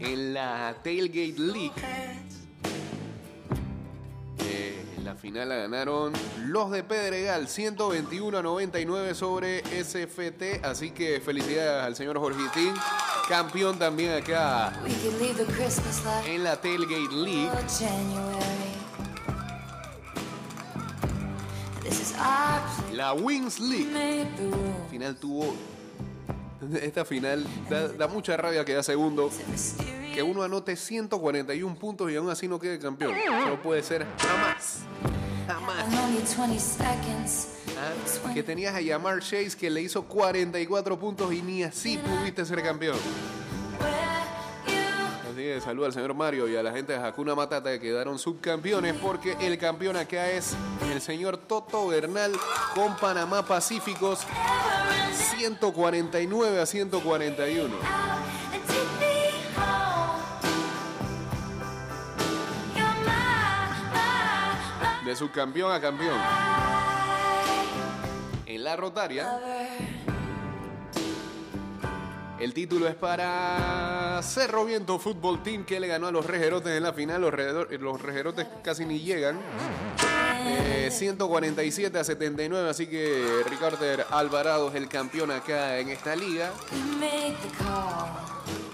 En 0.00 0.32
la 0.34 0.74
Tailgate 0.82 1.34
League. 1.38 1.72
eh, 4.38 4.84
la 5.06 5.14
final 5.14 5.48
la 5.48 5.54
ganaron 5.54 6.12
los 6.46 6.72
de 6.72 6.82
Pedregal 6.82 7.46
121 7.46 8.38
a 8.38 8.42
99 8.42 9.14
sobre 9.14 9.62
SFT. 9.62 10.64
Así 10.64 10.90
que 10.90 11.20
felicidades 11.20 11.84
al 11.84 11.94
señor 11.94 12.18
Jorgitín. 12.18 12.74
Campeón 13.28 13.78
también 13.78 14.14
acá 14.14 14.72
en 16.26 16.42
la 16.42 16.60
Tailgate 16.60 17.14
League. 17.14 17.50
La 22.92 23.12
Wings 23.12 23.60
League. 23.60 24.26
Final 24.90 25.16
tuvo. 25.16 25.54
Esta 26.82 27.04
final 27.04 27.46
da, 27.70 27.88
da 27.88 28.08
mucha 28.08 28.36
rabia 28.36 28.64
que 28.64 28.74
da 28.74 28.82
segundo. 28.82 29.30
Que 30.16 30.22
uno 30.22 30.42
anote 30.42 30.76
141 30.76 31.76
puntos 31.76 32.10
y 32.10 32.16
aún 32.16 32.30
así 32.30 32.48
no 32.48 32.58
quede 32.58 32.78
campeón. 32.78 33.12
No 33.46 33.60
puede 33.62 33.82
ser 33.82 34.06
jamás. 34.18 34.80
Jamás. 35.46 35.92
I 35.92 35.98
only 35.98 36.22
20 36.22 36.58
seconds. 36.58 37.48
¿Ah? 37.78 38.32
Que 38.32 38.42
tenías 38.42 38.74
a 38.74 38.80
Yamar 38.80 39.20
Chase 39.20 39.56
que 39.58 39.70
le 39.70 39.82
hizo 39.82 40.02
44 40.04 40.98
puntos 40.98 41.32
y 41.32 41.42
ni 41.42 41.62
así 41.62 41.98
pudiste 41.98 42.44
ser 42.44 42.62
campeón. 42.62 42.96
Así 45.30 45.42
que 45.42 45.60
saluda 45.60 45.86
al 45.88 45.92
señor 45.92 46.14
Mario 46.14 46.48
y 46.48 46.56
a 46.56 46.62
la 46.62 46.72
gente 46.72 46.94
de 46.94 46.98
Hakuna 46.98 47.34
Matata 47.34 47.70
que 47.70 47.80
quedaron 47.80 48.18
subcampeones 48.18 48.94
porque 48.94 49.36
el 49.40 49.58
campeón 49.58 49.96
acá 49.96 50.30
es 50.30 50.54
el 50.90 51.00
señor 51.00 51.36
Toto 51.36 51.88
Bernal 51.88 52.32
con 52.74 52.96
Panamá 52.96 53.44
Pacíficos 53.44 54.20
149 55.36 56.60
a 56.60 56.66
141. 56.66 58.25
De 65.06 65.14
subcampeón 65.14 65.70
a 65.70 65.80
campeón. 65.80 66.20
En 68.44 68.64
la 68.64 68.74
rotaria, 68.74 69.38
el 72.40 72.52
título 72.52 72.88
es 72.88 72.96
para 72.96 74.20
Cerro 74.24 74.64
Viento 74.64 74.98
Fútbol 74.98 75.44
Team 75.44 75.64
que 75.64 75.78
le 75.78 75.86
ganó 75.86 76.08
a 76.08 76.10
los 76.10 76.26
Rejerotes 76.26 76.72
en 76.76 76.82
la 76.82 76.92
final. 76.92 77.20
Los, 77.20 77.32
los 77.80 78.02
Rejerotes 78.02 78.48
casi 78.64 78.84
ni 78.84 78.98
llegan. 78.98 79.38
Eh, 80.44 80.90
147 80.90 82.00
a 82.00 82.02
79, 82.02 82.68
así 82.68 82.88
que 82.88 83.44
Ricardo 83.48 83.78
Alvarado 84.10 84.70
es 84.70 84.74
el 84.74 84.88
campeón 84.88 85.30
acá 85.30 85.78
en 85.78 85.88
esta 85.90 86.16
liga. 86.16 86.50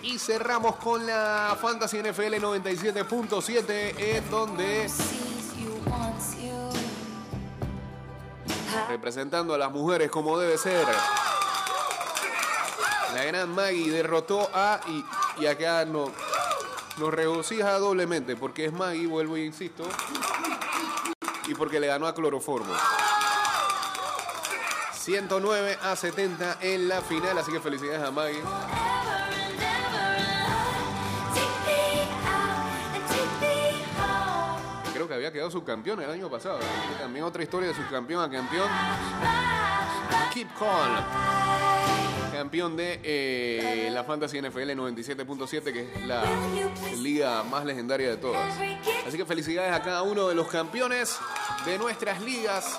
Y 0.02 0.18
cerramos 0.18 0.76
con 0.76 1.06
la 1.06 1.58
Fantasy 1.60 1.98
NFL 1.98 2.36
97.7, 2.36 3.94
en 3.98 4.30
donde 4.30 4.88
representando 8.92 9.54
a 9.54 9.58
las 9.58 9.72
mujeres 9.72 10.10
como 10.10 10.38
debe 10.38 10.58
ser. 10.58 10.86
La 13.14 13.24
gran 13.24 13.54
Maggie 13.54 13.90
derrotó 13.90 14.50
a 14.52 14.80
y, 14.86 15.42
y 15.42 15.46
acá 15.46 15.86
no, 15.86 16.12
nos 16.98 17.14
regocija 17.14 17.78
doblemente 17.78 18.36
porque 18.36 18.66
es 18.66 18.72
Maggie, 18.72 19.06
vuelvo 19.06 19.36
e 19.36 19.44
insisto, 19.44 19.84
y 21.46 21.54
porque 21.54 21.80
le 21.80 21.86
ganó 21.86 22.06
a 22.06 22.14
Cloroformo. 22.14 22.74
109 24.92 25.78
a 25.82 25.96
70 25.96 26.58
en 26.60 26.88
la 26.88 27.00
final, 27.00 27.38
así 27.38 27.50
que 27.50 27.60
felicidades 27.60 28.06
a 28.06 28.10
Maggie. 28.10 28.42
Había 35.22 35.32
quedado 35.32 35.52
subcampeón 35.52 36.02
el 36.02 36.10
año 36.10 36.28
pasado. 36.28 36.58
que 36.58 37.00
también 37.00 37.24
otra 37.24 37.44
historia 37.44 37.68
de 37.68 37.74
subcampeón 37.76 38.24
a 38.24 38.28
campeón. 38.28 38.68
Keep 40.34 40.48
Call. 40.58 40.90
Campeón 42.32 42.76
de 42.76 42.98
eh, 43.04 43.88
la 43.92 44.02
Fantasy 44.02 44.40
NFL 44.40 44.70
97.7, 44.70 45.72
que 45.72 45.82
es 45.82 46.06
la 46.06 46.24
liga 47.00 47.44
más 47.44 47.64
legendaria 47.64 48.10
de 48.10 48.16
todas. 48.16 48.52
Así 49.06 49.16
que 49.16 49.24
felicidades 49.24 49.72
a 49.72 49.80
cada 49.80 50.02
uno 50.02 50.26
de 50.26 50.34
los 50.34 50.48
campeones 50.48 51.16
de 51.66 51.78
nuestras 51.78 52.20
ligas. 52.20 52.76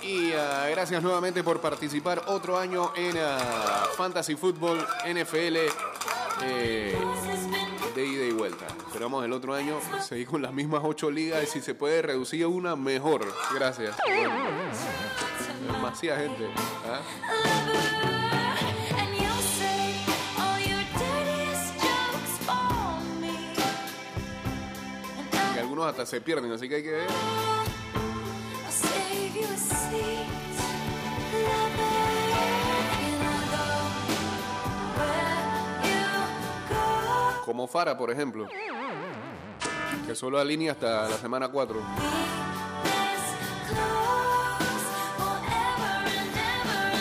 Y 0.00 0.32
ah, 0.32 0.68
gracias 0.70 1.02
nuevamente 1.02 1.42
por 1.42 1.60
participar 1.60 2.22
otro 2.28 2.56
año 2.56 2.92
en 2.94 3.18
ah, 3.18 3.88
Fantasy 3.96 4.36
Football 4.36 4.78
NFL 5.12 5.56
eh, 6.44 6.96
de 8.00 8.06
ida 8.06 8.24
y 8.24 8.32
vuelta. 8.32 8.66
Esperamos 8.86 9.24
el 9.24 9.32
otro 9.32 9.54
año 9.54 9.78
seguir 10.00 10.26
con 10.26 10.42
las 10.42 10.52
mismas 10.52 10.80
ocho 10.84 11.10
ligas 11.10 11.42
y 11.42 11.46
si 11.46 11.60
se 11.60 11.74
puede 11.74 12.00
reducir 12.02 12.46
una 12.46 12.74
mejor. 12.76 13.26
Gracias. 13.54 13.96
Bueno, 14.06 14.32
demasiada 15.72 16.20
gente. 16.20 16.48
algunos 25.58 25.86
hasta 25.86 26.06
se 26.06 26.20
pierden, 26.22 26.50
así 26.52 26.68
que 26.68 26.76
hay 26.76 26.82
que 26.82 26.90
ver. 26.90 27.59
Como 37.50 37.66
Fara, 37.66 37.98
por 37.98 38.12
ejemplo. 38.12 38.46
Que 40.06 40.14
solo 40.14 40.38
alinea 40.38 40.70
hasta 40.70 41.08
la 41.08 41.16
semana 41.16 41.48
4. 41.48 41.80
This 41.80 41.84
close 43.66 44.86
forever 45.18 46.06
and 46.06 46.30
ever. 46.30 46.94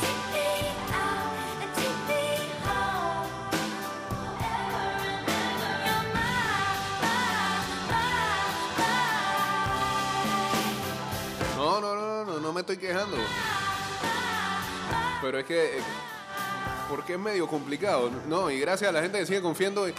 Take 0.00 0.30
me 0.30 0.46
out 0.94 1.34
and 1.60 1.74
take 1.74 2.02
me 2.06 2.22
home. 2.62 3.26
Forever 4.14 4.86
and 5.10 5.26
ever. 5.26 5.74
You're 5.88 6.06
my, 6.14 6.38
my, 7.02 7.26
my. 11.50 11.56
No, 11.56 11.80
no, 11.80 11.90
no, 11.96 12.24
no, 12.24 12.38
no 12.38 12.52
me 12.52 12.60
estoy 12.60 12.76
quejando. 12.76 13.16
Pero 15.20 15.38
es 15.40 15.44
que. 15.44 15.82
Porque 16.94 17.14
es 17.14 17.18
medio 17.18 17.46
complicado. 17.46 18.10
No, 18.28 18.50
y 18.50 18.60
gracias 18.60 18.90
a 18.90 18.92
la 18.92 19.00
gente 19.00 19.18
que 19.18 19.24
sigue 19.24 19.40
confiando. 19.40 19.88
eh, 19.88 19.94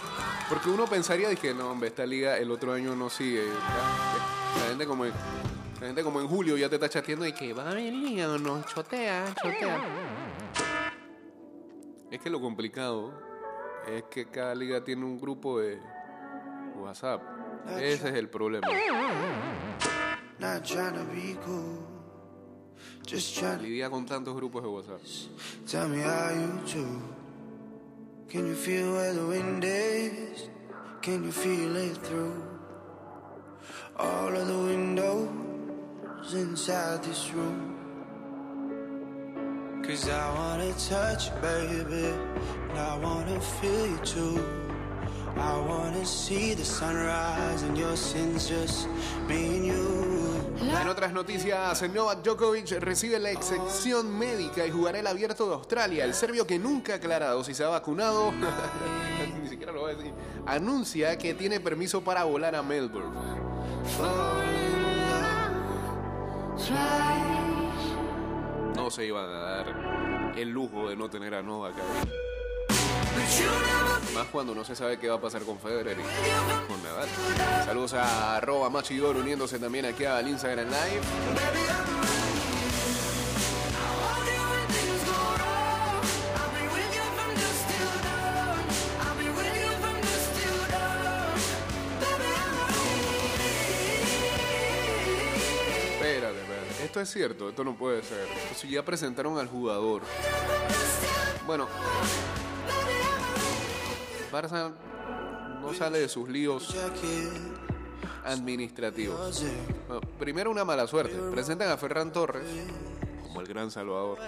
Porque 0.48 0.70
uno 0.70 0.86
pensaría 0.86 1.34
que 1.34 1.52
no, 1.52 1.72
hombre, 1.72 1.88
esta 1.88 2.06
liga 2.06 2.38
el 2.38 2.52
otro 2.52 2.72
año 2.72 2.94
no 2.94 3.10
sigue. 3.10 3.42
La 3.48 4.68
gente 4.68 4.86
como. 4.86 5.04
La 5.04 5.88
gente 5.88 6.04
como 6.04 6.20
en 6.20 6.28
julio 6.28 6.56
ya 6.56 6.68
te 6.68 6.76
está 6.76 6.88
chateando 6.88 7.26
y 7.26 7.32
que 7.32 7.52
va 7.52 7.64
a 7.64 7.70
haber 7.72 7.92
liga 7.92 8.30
o 8.30 8.38
no, 8.38 8.62
chotea, 8.62 9.34
chotea. 9.42 9.82
Es 12.12 12.20
que 12.20 12.30
lo 12.30 12.40
complicado 12.40 13.12
es 13.88 14.04
que 14.04 14.30
cada 14.30 14.54
liga 14.54 14.84
tiene 14.84 15.04
un 15.04 15.20
grupo 15.20 15.58
de 15.58 15.80
WhatsApp. 16.76 17.22
Ese 17.76 18.08
es 18.10 18.14
el 18.14 18.28
problema. 18.30 18.68
Not 20.38 20.64
just 23.06 23.36
trying 23.38 23.58
to 23.58 23.64
Lidia 23.64 23.90
con 23.90 24.06
tantos 24.06 24.34
grupos 24.34 24.62
de 24.62 24.68
WhatsApp. 24.68 25.00
tell 25.66 25.88
me 25.88 26.00
how 26.00 26.30
you 26.30 26.60
do. 26.72 27.02
Can 28.28 28.46
you 28.46 28.54
feel 28.54 28.92
where 28.92 29.12
the 29.12 29.26
wind 29.26 29.64
is? 29.64 30.48
Can 31.02 31.22
you 31.24 31.32
feel 31.32 31.76
it 31.76 31.96
through 31.98 32.42
all 33.98 34.34
of 34.34 34.46
the 34.46 34.58
windows 34.58 36.34
inside 36.34 37.02
this 37.04 37.30
room? 37.32 37.70
Cause 39.86 40.08
I 40.08 40.34
wanna 40.34 40.72
touch 40.72 41.26
you, 41.26 41.34
baby, 41.42 42.06
and 42.70 42.78
I 42.78 42.98
wanna 42.98 43.38
feel 43.40 43.86
you 43.86 43.98
too. 43.98 44.63
I 45.36 45.58
wanna 45.66 46.04
see 46.04 46.54
the 46.54 46.64
sunrise 46.64 47.62
and 47.62 47.76
your 47.76 47.96
sins 47.96 48.48
just. 48.48 48.88
En 49.28 50.88
otras 50.88 51.12
noticias, 51.12 51.82
Novak 51.92 52.22
Djokovic 52.22 52.70
recibe 52.80 53.18
la 53.18 53.30
excepción 53.30 54.16
médica 54.16 54.66
y 54.66 54.70
jugará 54.70 54.98
el 54.98 55.06
abierto 55.06 55.46
de 55.48 55.54
Australia. 55.54 56.04
El 56.04 56.14
serbio 56.14 56.46
que 56.46 56.58
nunca 56.58 56.94
ha 56.94 56.96
aclarado 56.96 57.42
si 57.42 57.54
se 57.54 57.64
ha 57.64 57.68
vacunado, 57.68 58.32
ni 59.42 59.48
siquiera 59.48 59.72
lo 59.72 59.82
va 59.82 59.90
a 59.90 59.94
decir, 59.94 60.12
anuncia 60.46 61.16
que 61.18 61.34
tiene 61.34 61.60
permiso 61.60 62.02
para 62.02 62.24
volar 62.24 62.54
a 62.54 62.62
Melbourne. 62.62 63.10
No 68.76 68.90
se 68.90 69.06
iban 69.06 69.24
a 69.24 69.38
dar 69.38 70.34
el 70.36 70.50
lujo 70.50 70.88
de 70.88 70.96
no 70.96 71.08
tener 71.08 71.34
a 71.34 71.42
Novak 71.42 71.74
ahí. 71.78 72.23
Más 74.14 74.26
cuando 74.28 74.54
no 74.54 74.64
se 74.64 74.76
sabe 74.76 74.98
qué 74.98 75.08
va 75.08 75.16
a 75.16 75.20
pasar 75.20 75.42
con 75.42 75.58
Federer 75.58 75.96
y 75.98 76.68
con 76.68 76.82
Nadal. 76.82 77.08
Saludos 77.64 77.94
a 77.94 78.36
arroba 78.36 78.70
Machidor 78.70 79.16
uniéndose 79.16 79.58
también 79.58 79.86
aquí 79.86 80.04
al 80.04 80.28
Instagram 80.28 80.66
Live. 80.66 81.00
Espérate, 95.94 96.40
espérate. 96.40 96.84
Esto 96.84 97.00
es 97.00 97.10
cierto, 97.10 97.48
esto 97.48 97.64
no 97.64 97.76
puede 97.76 98.02
ser. 98.02 98.28
Entonces 98.42 98.70
ya 98.70 98.84
presentaron 98.84 99.38
al 99.38 99.48
jugador. 99.48 100.02
Bueno, 101.46 101.68
Barça 104.34 104.72
no 105.62 105.72
sale 105.74 106.00
de 106.00 106.08
sus 106.08 106.28
líos 106.28 106.74
administrativos. 108.24 109.44
Primero 110.18 110.50
una 110.50 110.64
mala 110.64 110.88
suerte. 110.88 111.16
Presentan 111.30 111.70
a 111.70 111.76
Ferran 111.76 112.12
Torres 112.12 112.42
como 113.22 113.40
el 113.40 113.46
gran 113.46 113.70
salvador. 113.70 114.18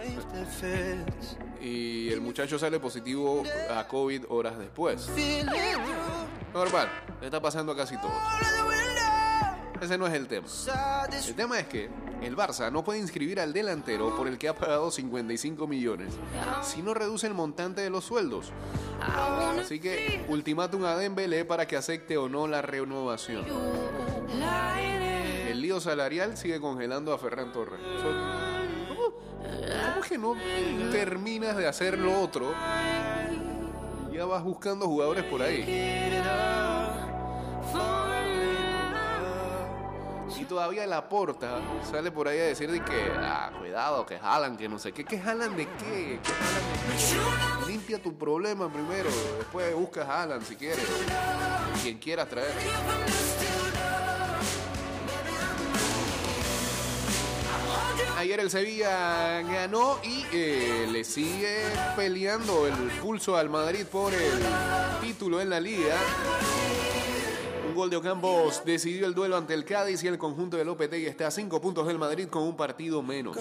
Y 1.61 2.13
el 2.13 2.21
muchacho 2.21 2.57
sale 2.57 2.79
positivo 2.79 3.43
a 3.69 3.89
COVID 3.89 4.27
horas 4.29 4.57
después. 4.57 5.09
Normal, 6.55 6.89
le 7.21 7.27
está 7.27 7.43
pasando 7.43 7.73
a 7.73 7.77
casi 7.77 7.97
todos. 7.97 8.15
Ese 9.81 9.99
no 9.99 10.07
es 10.07 10.15
el 10.15 10.27
tema. 10.27 10.47
El 11.27 11.35
tema 11.35 11.59
es 11.59 11.67
que 11.67 11.91
el 12.23 12.37
Barça 12.37 12.71
no 12.73 12.83
puede 12.83 12.99
inscribir 12.99 13.41
al 13.41 13.53
delantero 13.53 14.17
por 14.17 14.27
el 14.27 14.39
que 14.39 14.49
ha 14.49 14.55
pagado 14.55 14.91
55 14.91 15.67
millones 15.67 16.15
si 16.63 16.83
no 16.83 16.95
reduce 16.95 17.27
el 17.27 17.35
montante 17.35 17.81
de 17.83 17.91
los 17.91 18.05
sueldos. 18.05 18.53
Así 19.61 19.79
que 19.81 20.25
ultimátum 20.29 20.85
a 20.85 20.97
Dembélé 20.97 21.45
para 21.45 21.67
que 21.67 21.77
acepte 21.77 22.17
o 22.17 22.29
no 22.29 22.47
la 22.47 22.63
renovación. 22.63 23.45
El 25.49 25.61
lío 25.61 25.81
salarial 25.81 26.37
sigue 26.37 26.61
congelando 26.61 27.13
a 27.13 27.19
Ferran 27.19 27.53
Torres. 27.53 27.81
¿Cómo, 28.89 30.03
que 30.03 30.19
no 30.19 30.37
terminas 30.91 31.57
de 31.57 31.67
hacer 31.67 31.99
lo 31.99 32.21
otro? 32.21 32.53
Ya 34.13 34.25
vas 34.25 34.43
buscando 34.43 34.87
jugadores 34.87 35.25
por 35.25 35.43
ahí. 35.43 35.65
Y 40.39 40.45
todavía 40.45 40.87
la 40.87 41.09
porta 41.09 41.59
sale 41.91 42.11
por 42.11 42.29
ahí 42.29 42.39
a 42.39 42.45
decir 42.45 42.71
de 42.71 42.85
que, 42.85 43.11
ah, 43.19 43.51
cuidado, 43.59 44.05
que 44.05 44.19
jalan, 44.19 44.57
que 44.57 44.69
no 44.69 44.79
sé 44.79 44.93
qué. 44.93 45.05
¿Qué 45.05 45.19
jalan 45.19 45.57
de 45.57 45.67
qué? 45.67 46.21
¿Qué 46.23 46.33
jalan 46.33 46.89
de 46.89 47.65
qué? 47.65 47.67
Limpia 47.67 48.03
tu 48.03 48.17
problema 48.17 48.73
primero, 48.73 49.09
después 49.39 49.75
buscas 49.75 50.09
a 50.09 50.23
Alan 50.23 50.43
si 50.43 50.57
quieres. 50.57 50.85
Quien 51.83 51.99
quieras 51.99 52.29
traer. 52.29 52.53
Ayer 58.19 58.41
el 58.41 58.51
Sevilla 58.51 59.43
ganó 59.43 59.99
y 60.03 60.25
eh, 60.33 60.89
le 60.91 61.05
sigue 61.05 61.65
peleando 61.97 62.67
el 62.67 62.75
pulso 63.03 63.37
al 63.37 63.51
Madrid 63.51 63.85
por 63.85 64.13
el 64.15 64.41
título 65.03 65.41
en 65.41 65.51
la 65.51 65.61
liga. 65.61 65.97
Gol 67.77 67.91
de 67.91 67.97
Ocampos 67.97 68.63
decidió 68.65 69.07
el 69.07 69.15
duelo 69.15 69.37
ante 69.37 69.53
el 69.53 69.63
Cádiz 69.63 70.03
y 70.03 70.09
el 70.09 70.17
conjunto 70.17 70.57
del 70.57 70.67
Lopetegui 70.67 71.05
está 71.05 71.27
a 71.27 71.31
cinco 71.31 71.61
puntos 71.61 71.87
del 71.87 71.99
Madrid 71.99 72.27
con 72.27 72.43
un 72.43 72.57
partido 72.57 73.03
menos. 73.03 73.37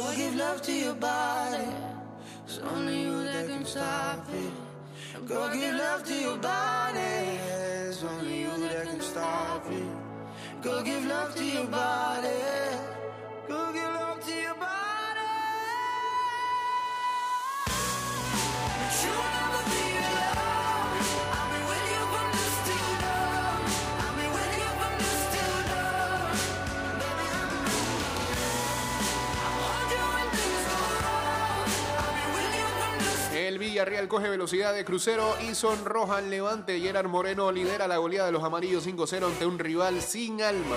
Villarreal 33.65 34.07
coge 34.07 34.29
velocidad 34.29 34.75
de 34.75 34.85
crucero 34.85 35.35
y 35.41 35.55
sonroja 35.55 36.17
al 36.17 36.29
Levante. 36.29 36.79
Gerard 36.79 37.07
Moreno 37.07 37.51
lidera 37.51 37.87
la 37.87 37.97
goleada 37.97 38.27
de 38.27 38.31
los 38.31 38.43
amarillos 38.43 38.85
5-0 38.85 39.25
ante 39.25 39.47
un 39.47 39.57
rival 39.57 40.01
sin 40.01 40.39
alma. 40.43 40.75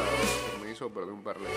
Me 0.62 0.70
hizo 0.70 0.88
perder 0.88 1.12
un 1.12 1.22
parlay. 1.22 1.53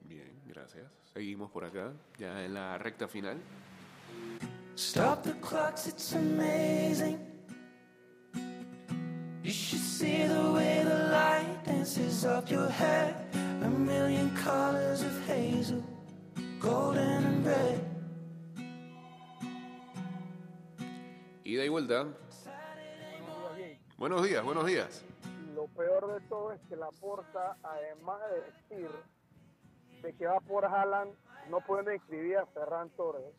Bien, 0.00 0.42
gracias. 0.44 0.86
Seguimos 1.14 1.52
por 1.52 1.64
acá, 1.64 1.92
ya 2.18 2.44
en 2.44 2.54
la 2.54 2.78
recta 2.78 3.06
final. 3.06 3.40
Stop 4.74 5.22
the 5.22 5.34
clocks, 5.40 5.86
it's 5.86 6.12
amazing. 6.14 7.35
You 9.46 9.52
should 9.52 9.78
see 9.78 10.26
the 10.26 10.50
way 10.50 10.82
the 10.82 11.08
light 11.12 11.64
dances 11.64 12.24
up 12.24 12.50
your 12.50 12.68
hair. 12.68 13.14
A 13.62 13.68
million 13.68 14.34
colors 14.34 15.02
of 15.02 15.24
hazel, 15.24 15.84
golden 16.58 17.24
and 17.24 17.46
red. 17.46 17.80
Ida 21.44 21.64
y 21.64 21.68
vuelta. 21.68 22.08
Buenos 23.96 24.24
días, 24.24 24.42
buenos 24.42 24.66
días. 24.66 25.04
Lo 25.54 25.68
peor 25.68 26.12
de 26.12 26.26
todo 26.26 26.50
es 26.50 26.60
que 26.68 26.74
la 26.74 26.90
porta, 27.00 27.56
además 27.62 28.18
de 28.32 28.40
decir 28.40 28.90
de 30.02 30.12
que 30.12 30.26
va 30.26 30.40
por 30.40 30.64
Haaland, 30.64 31.12
no 31.50 31.60
pueden 31.60 31.94
inscribir 31.94 32.38
a 32.38 32.46
Ferran 32.46 32.90
Torres. 32.96 33.32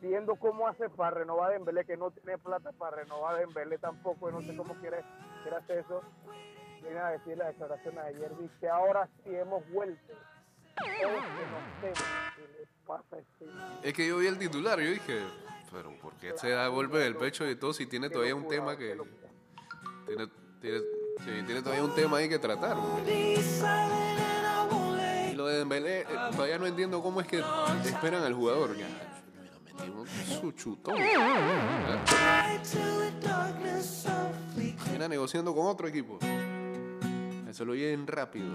Viendo 0.00 0.36
cómo 0.36 0.68
hace 0.68 0.88
para 0.90 1.18
renovar 1.18 1.52
Dembélé, 1.52 1.84
que 1.84 1.96
no 1.96 2.10
tiene 2.10 2.38
plata 2.38 2.72
para 2.72 2.98
renovar 2.98 3.38
Dembélé 3.38 3.78
tampoco, 3.78 4.28
y 4.28 4.32
no 4.32 4.42
sé 4.42 4.54
cómo 4.56 4.74
quiere, 4.74 5.02
quiere 5.42 5.56
hacer 5.56 5.78
eso. 5.78 6.02
Viene 6.82 7.00
a 7.00 7.08
decir 7.10 7.36
la 7.36 7.46
declaración 7.46 7.94
de 7.94 8.00
ayer, 8.02 8.36
dice, 8.38 8.68
ahora 8.68 9.08
sí 9.24 9.34
hemos 9.34 9.68
vuelto. 9.70 10.12
Que 11.00 11.88
nos 11.88 12.68
pasa 12.86 13.18
este 13.18 13.46
Es 13.82 13.94
que 13.94 14.06
yo 14.06 14.18
vi 14.18 14.26
el 14.26 14.38
titular, 14.38 14.78
yo 14.78 14.90
dije, 14.90 15.20
pero 15.72 15.90
¿por 15.98 16.12
qué 16.14 16.36
se 16.36 16.50
da 16.50 16.68
golpe 16.68 16.98
del 16.98 17.16
pecho 17.16 17.48
y 17.48 17.56
todo 17.56 17.72
si 17.72 17.86
tiene 17.86 18.10
todavía 18.10 18.34
un 18.34 18.46
tema 18.46 18.76
que... 18.76 18.98
Tiene, 20.06 20.28
tiene, 20.60 20.78
sí, 21.24 21.42
tiene 21.46 21.62
todavía 21.62 21.82
un 21.82 21.94
tema 21.94 22.18
ahí 22.18 22.28
que 22.28 22.38
tratar. 22.38 22.76
Lo 25.34 25.46
de 25.46 25.58
Dembélé, 25.58 26.02
eh, 26.02 26.06
todavía 26.32 26.58
no 26.58 26.66
entiendo 26.66 27.02
cómo 27.02 27.20
es 27.20 27.26
que 27.26 27.42
esperan 27.84 28.22
al 28.22 28.34
jugador. 28.34 28.76
Ya, 28.76 28.86
su 30.40 30.52
chutón. 30.52 30.94
Softly 33.82 34.76
Viene 34.90 35.08
negociando 35.08 35.54
con 35.54 35.66
otro 35.66 35.88
equipo. 35.88 36.18
Eso 37.48 37.64
lo 37.64 37.74
lleven 37.74 38.06
rápido. 38.06 38.46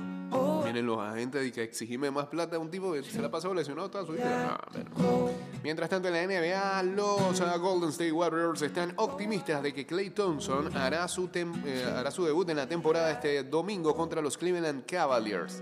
Vienen 0.63 0.86
los 0.86 0.99
agentes 0.99 1.47
y 1.47 1.51
que 1.51 1.63
exigirme 1.63 2.12
más 2.12 2.27
plata 2.27 2.55
a 2.55 2.60
un 2.60 2.69
tipo 2.69 2.93
que 2.93 3.03
se 3.03 3.19
la 3.19 3.27
ha 3.27 3.31
pasado 3.31 3.53
lesionado 3.53 3.89
toda 3.89 4.05
su 4.05 4.13
vida. 4.13 4.60
Pero- 4.71 5.31
Mientras 5.63 5.89
tanto, 5.89 6.07
en 6.07 6.13
la 6.15 6.23
NBA, 6.23 6.84
los 6.84 7.39
ah, 7.41 7.55
Golden 7.57 7.89
State 7.89 8.12
Warriors 8.12 8.62
están 8.63 8.93
optimistas 8.97 9.62
de 9.62 9.73
que 9.73 9.86
Clay 9.86 10.10
Thompson 10.10 10.75
hará 10.75 11.07
su, 11.07 11.29
eh, 11.34 11.86
hará 11.95 12.10
su 12.12 12.25
debut 12.25 12.49
en 12.49 12.57
la 12.57 12.67
temporada 12.67 13.12
este 13.12 13.43
domingo 13.43 13.95
contra 13.95 14.21
los 14.21 14.38
Cleveland 14.38 14.86
Cavaliers. 14.86 15.62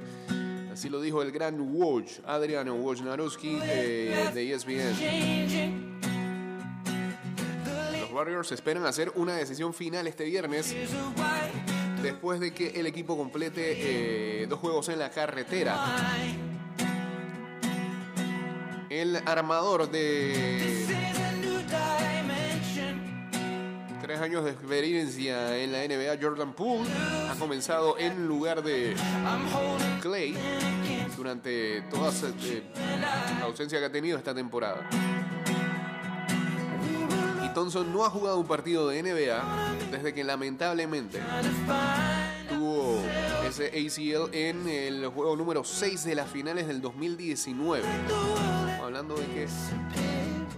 Así 0.80 0.88
lo 0.88 1.02
dijo 1.02 1.22
el 1.22 1.34
gran 1.34 1.60
Woj, 1.60 2.06
Adriano 2.26 2.74
Wojnarowski 2.76 3.60
eh, 3.62 4.32
de 4.34 4.54
ESPN. 4.54 6.00
Los 8.00 8.10
Warriors 8.14 8.50
esperan 8.54 8.86
hacer 8.86 9.12
una 9.16 9.36
decisión 9.36 9.74
final 9.74 10.08
este 10.08 10.24
viernes 10.24 10.74
después 12.02 12.40
de 12.40 12.54
que 12.54 12.80
el 12.80 12.86
equipo 12.86 13.18
complete 13.18 14.44
eh, 14.44 14.48
dos 14.48 14.60
juegos 14.60 14.88
en 14.88 15.00
la 15.00 15.12
carretera. 15.12 15.86
El 18.90 19.18
armador 19.18 19.92
de 19.92 21.29
tres 24.10 24.22
años 24.22 24.44
de 24.44 24.50
experiencia 24.50 25.56
en 25.56 25.72
la 25.72 25.86
NBA, 25.86 26.18
Jordan 26.20 26.54
Poole, 26.54 26.90
ha 27.30 27.36
comenzado 27.38 27.96
en 28.00 28.28
lugar 28.28 28.64
de 28.64 28.96
Clay 30.02 30.36
durante 31.16 31.84
toda 31.92 32.10
eh, 32.10 32.64
la 33.40 33.46
ausencia 33.46 33.78
que 33.78 33.86
ha 33.86 33.92
tenido 33.92 34.18
esta 34.18 34.34
temporada. 34.34 34.90
Y 37.46 37.54
Thompson 37.54 37.94
no 37.94 38.04
ha 38.04 38.10
jugado 38.10 38.40
un 38.40 38.48
partido 38.48 38.88
de 38.88 39.04
NBA 39.04 39.44
desde 39.92 40.12
que 40.12 40.24
lamentablemente 40.24 41.22
tuvo 42.50 43.04
ese 43.48 43.68
ACL 43.68 44.34
en 44.34 44.68
el 44.68 45.06
juego 45.10 45.36
número 45.36 45.64
6 45.64 46.06
de 46.06 46.16
las 46.16 46.28
finales 46.32 46.66
del 46.66 46.82
2019. 46.82 47.84
Estamos 48.08 48.80
hablando 48.82 49.14
de 49.14 49.26
que 49.28 49.48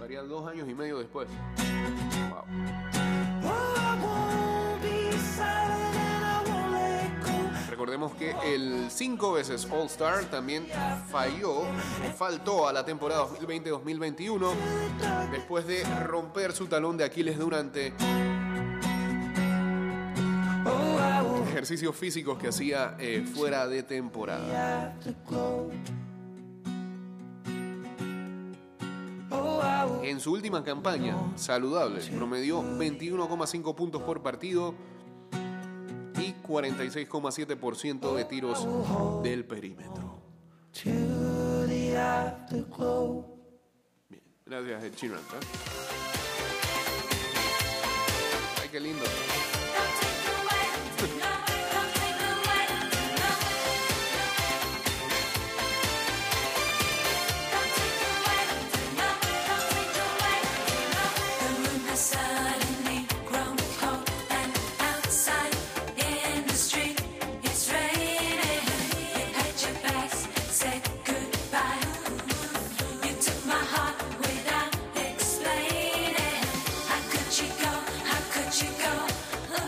varía 0.00 0.22
dos 0.22 0.48
años 0.48 0.66
y 0.70 0.72
medio 0.72 0.96
después. 0.96 1.28
Wow. 2.30 2.91
Recordemos 7.82 8.14
que 8.14 8.32
el 8.44 8.92
cinco 8.92 9.32
veces 9.32 9.66
All 9.68 9.86
Star 9.86 10.26
también 10.26 10.68
falló, 11.10 11.62
faltó 12.16 12.68
a 12.68 12.72
la 12.72 12.84
temporada 12.84 13.26
2020-2021 13.26 14.52
después 15.32 15.66
de 15.66 15.82
romper 16.04 16.52
su 16.52 16.68
talón 16.68 16.96
de 16.96 17.02
Aquiles 17.02 17.36
durante 17.36 17.92
ejercicios 21.48 21.96
físicos 21.96 22.38
que 22.38 22.46
hacía 22.46 22.94
eh, 23.00 23.26
fuera 23.34 23.66
de 23.66 23.82
temporada. 23.82 24.96
En 30.04 30.20
su 30.20 30.32
última 30.32 30.62
campaña, 30.62 31.16
saludable, 31.34 32.00
promedió 32.16 32.62
21,5 32.62 33.74
puntos 33.74 34.02
por 34.02 34.22
partido 34.22 34.72
y 36.22 36.34
46,7% 36.46 38.14
de 38.14 38.24
tiros 38.24 38.66
del 39.22 39.44
perímetro. 39.44 40.22
Gracias, 44.46 44.84
¿eh? 44.84 44.90
Ay, 48.62 48.68
qué 48.70 48.80
lindo. 48.80 49.04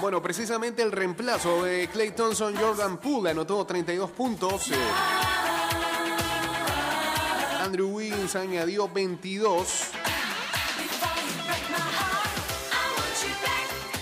Bueno, 0.04 0.20
precisamente 0.20 0.82
el 0.82 0.92
reemplazo 0.92 1.64
de 1.64 1.88
Clay 1.88 2.10
Thompson, 2.10 2.54
Jordan 2.54 2.98
Poole, 2.98 3.30
anotó 3.30 3.64
32 3.64 4.10
puntos. 4.10 4.70
eh. 4.70 4.74
Andrew 7.62 7.88
Wiggins 7.88 8.36
añadió 8.36 8.86
22. 8.86 9.66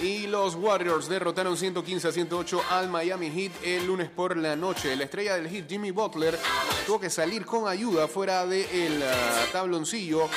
Y 0.03 0.27
los 0.27 0.57
Warriors 0.57 1.09
derrotaron 1.09 1.57
115 1.57 2.09
a 2.09 2.11
108 2.11 2.63
al 2.71 2.89
Miami 2.89 3.31
Heat 3.31 3.53
el 3.63 3.87
lunes 3.87 4.11
por 4.11 4.37
la 4.37 4.57
noche. 4.57 4.97
La 4.97 5.05
estrella 5.05 5.37
del 5.37 5.47
Heat, 5.47 5.69
Jimmy 5.69 5.93
Butler, 5.93 6.37
tuvo 6.85 6.99
que 6.99 7.11
salir 7.11 7.47
con 7.47 7.69
ayuda 7.69 8.09
fuera 8.09 8.45
del 8.45 9.05
tabloncillo 9.53 10.29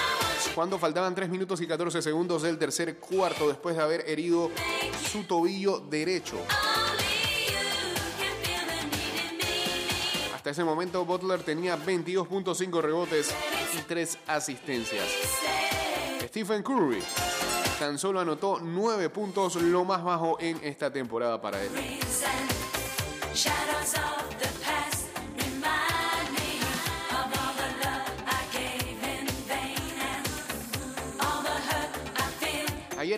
cuando 0.56 0.80
faltaban 0.80 1.14
3 1.14 1.30
minutos 1.30 1.60
y 1.60 1.68
14 1.68 2.02
segundos 2.02 2.42
del 2.42 2.58
tercer 2.58 2.98
cuarto 2.98 3.50
después 3.50 3.76
de 3.76 3.84
haber 3.84 4.10
herido 4.10 4.50
su 5.12 5.26
tobillo 5.26 5.80
derecho. 5.80 6.38
Hasta 10.34 10.50
ese 10.52 10.64
momento 10.64 11.04
Butler 11.04 11.44
tenía 11.44 11.78
22.5 11.78 12.82
rebotes 12.82 13.36
y 13.78 13.82
3 13.82 14.18
asistencias. 14.28 15.06
Stephen 16.28 16.64
Curry 16.64 17.04
tan 17.78 18.00
solo 18.00 18.22
anotó 18.22 18.60
9 18.62 19.10
puntos, 19.10 19.56
lo 19.56 19.84
más 19.84 20.04
bajo 20.04 20.38
en 20.40 20.58
esta 20.64 20.92
temporada 20.92 21.42
para 21.42 21.62
él. 21.62 21.70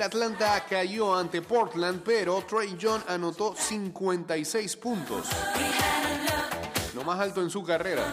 Atlanta 0.03 0.63
cayó 0.69 1.15
ante 1.15 1.41
Portland, 1.41 2.01
pero 2.03 2.43
Trey 2.47 2.77
John 2.81 3.03
anotó 3.07 3.55
56 3.55 4.75
puntos, 4.77 5.27
lo 6.95 7.03
más 7.03 7.19
alto 7.19 7.41
en 7.41 7.49
su 7.49 7.63
carrera. 7.63 8.03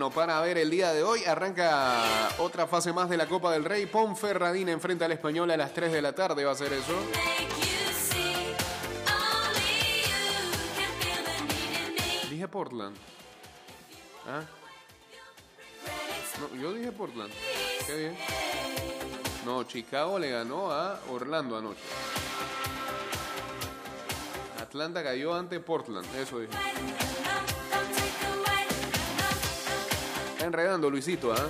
Bueno, 0.00 0.14
para 0.14 0.40
ver 0.40 0.56
el 0.56 0.70
día 0.70 0.94
de 0.94 1.02
hoy 1.02 1.26
arranca 1.26 2.30
otra 2.38 2.66
fase 2.66 2.90
más 2.90 3.10
de 3.10 3.18
la 3.18 3.26
Copa 3.26 3.52
del 3.52 3.66
Rey. 3.66 3.84
Ponferradina 3.84 4.72
enfrenta 4.72 5.04
al 5.04 5.12
Español 5.12 5.50
a 5.50 5.58
las 5.58 5.74
3 5.74 5.92
de 5.92 6.00
la 6.00 6.14
tarde, 6.14 6.42
va 6.42 6.52
a 6.52 6.54
ser 6.54 6.72
eso. 6.72 6.94
Dije 12.30 12.48
Portland. 12.48 12.96
¿Ah? 14.26 14.40
Yo 16.58 16.72
dije 16.72 16.92
Portland. 16.92 17.30
Qué 17.86 17.96
bien. 17.98 18.16
No, 19.44 19.64
Chicago 19.64 20.18
le 20.18 20.30
ganó 20.30 20.72
a 20.72 20.98
Orlando 21.10 21.58
anoche. 21.58 21.82
Atlanta 24.62 25.02
cayó 25.02 25.34
ante 25.34 25.60
Portland, 25.60 26.06
eso 26.16 26.38
dije. 26.38 26.56
Enredando 30.50 30.90
Luisito, 30.90 31.32
¿ah? 31.32 31.48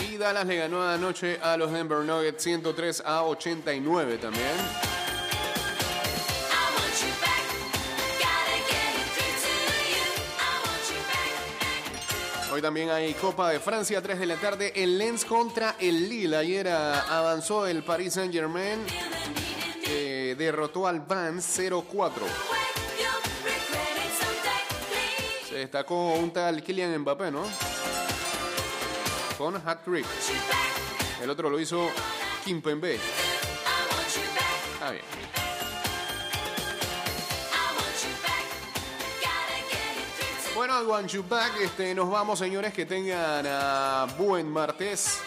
Y 0.00 0.16
Dallas 0.16 0.46
le 0.46 0.56
ganó 0.56 0.82
anoche 0.82 1.38
a 1.40 1.56
los 1.56 1.70
Denver 1.70 1.98
Nuggets 2.00 2.42
103 2.42 3.02
a 3.06 3.22
89 3.22 4.18
también. 4.18 4.93
Hoy 12.54 12.62
también 12.62 12.88
hay 12.88 13.14
Copa 13.14 13.50
de 13.50 13.58
Francia, 13.58 14.00
3 14.00 14.16
de 14.16 14.26
la 14.26 14.36
tarde, 14.36 14.72
el 14.76 14.96
Lens 14.96 15.24
contra 15.24 15.74
el 15.80 16.08
Lille. 16.08 16.36
Ayer 16.36 16.68
ah, 16.68 17.18
avanzó 17.18 17.66
el 17.66 17.82
Paris 17.82 18.14
Saint 18.14 18.32
Germain, 18.32 18.78
que 19.84 20.36
derrotó 20.38 20.86
al 20.86 21.00
Vans 21.00 21.58
0-4. 21.58 22.12
Se 25.48 25.54
destacó 25.56 26.12
un 26.12 26.32
tal 26.32 26.62
Kylian 26.62 26.96
Mbappé, 27.00 27.32
¿no? 27.32 27.42
Con 29.36 29.56
hat-trick. 29.56 30.06
El 31.20 31.30
otro 31.30 31.50
lo 31.50 31.58
hizo 31.58 31.90
Kimpembe. 32.44 33.00
Bueno, 40.74 40.88
I 40.88 40.90
want 40.90 41.08
you 41.12 41.22
back. 41.28 41.52
Este, 41.60 41.94
nos 41.94 42.10
vamos, 42.10 42.38
señores. 42.38 42.72
Que 42.72 42.84
tengan 42.84 43.44
ah, 43.46 44.06
buen 44.18 44.48
martes. 44.48 45.20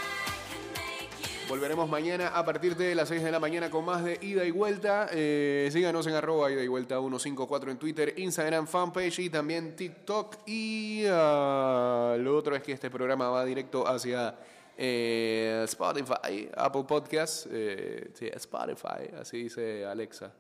Volveremos 1.48 1.88
mañana 1.88 2.30
a 2.30 2.44
partir 2.44 2.76
de 2.76 2.94
las 2.94 3.08
6 3.08 3.24
de 3.24 3.32
la 3.32 3.40
mañana 3.40 3.70
con 3.70 3.86
más 3.86 4.04
de 4.04 4.18
ida 4.22 4.44
y 4.44 4.52
vuelta. 4.52 5.08
Eh, 5.12 5.70
síganos 5.72 6.06
en 6.08 6.16
arroba 6.16 6.52
ida 6.52 6.64
y 6.64 6.68
vuelta 6.68 7.00
154 7.00 7.72
en 7.72 7.78
Twitter, 7.78 8.14
Instagram, 8.18 8.68
fanpage 8.68 9.20
y 9.20 9.30
también 9.30 9.76
TikTok. 9.76 10.38
Y 10.46 11.06
ah, 11.10 12.18
lo 12.20 12.36
otro 12.36 12.56
es 12.56 12.64
que 12.64 12.74
este 12.74 12.90
programa 12.90 13.30
va 13.30 13.46
directo 13.46 13.88
hacia 13.88 14.36
eh, 14.78 15.62
Spotify, 15.66 16.50
Apple 16.58 16.84
Podcasts, 16.86 17.48
eh, 17.50 18.12
sí, 18.14 18.28
Spotify, 18.34 19.16
así 19.20 19.44
dice 19.44 19.86
Alexa. 19.86 20.32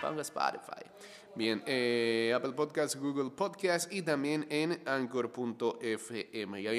Ponga 0.00 0.22
Spotify. 0.22 0.84
Bien, 1.36 1.62
eh, 1.66 2.32
Apple 2.34 2.52
Podcast, 2.52 2.96
Google 2.96 3.30
Podcast 3.30 3.92
y 3.92 4.02
también 4.02 4.46
en 4.50 4.80
Anchor.fm. 4.86 6.62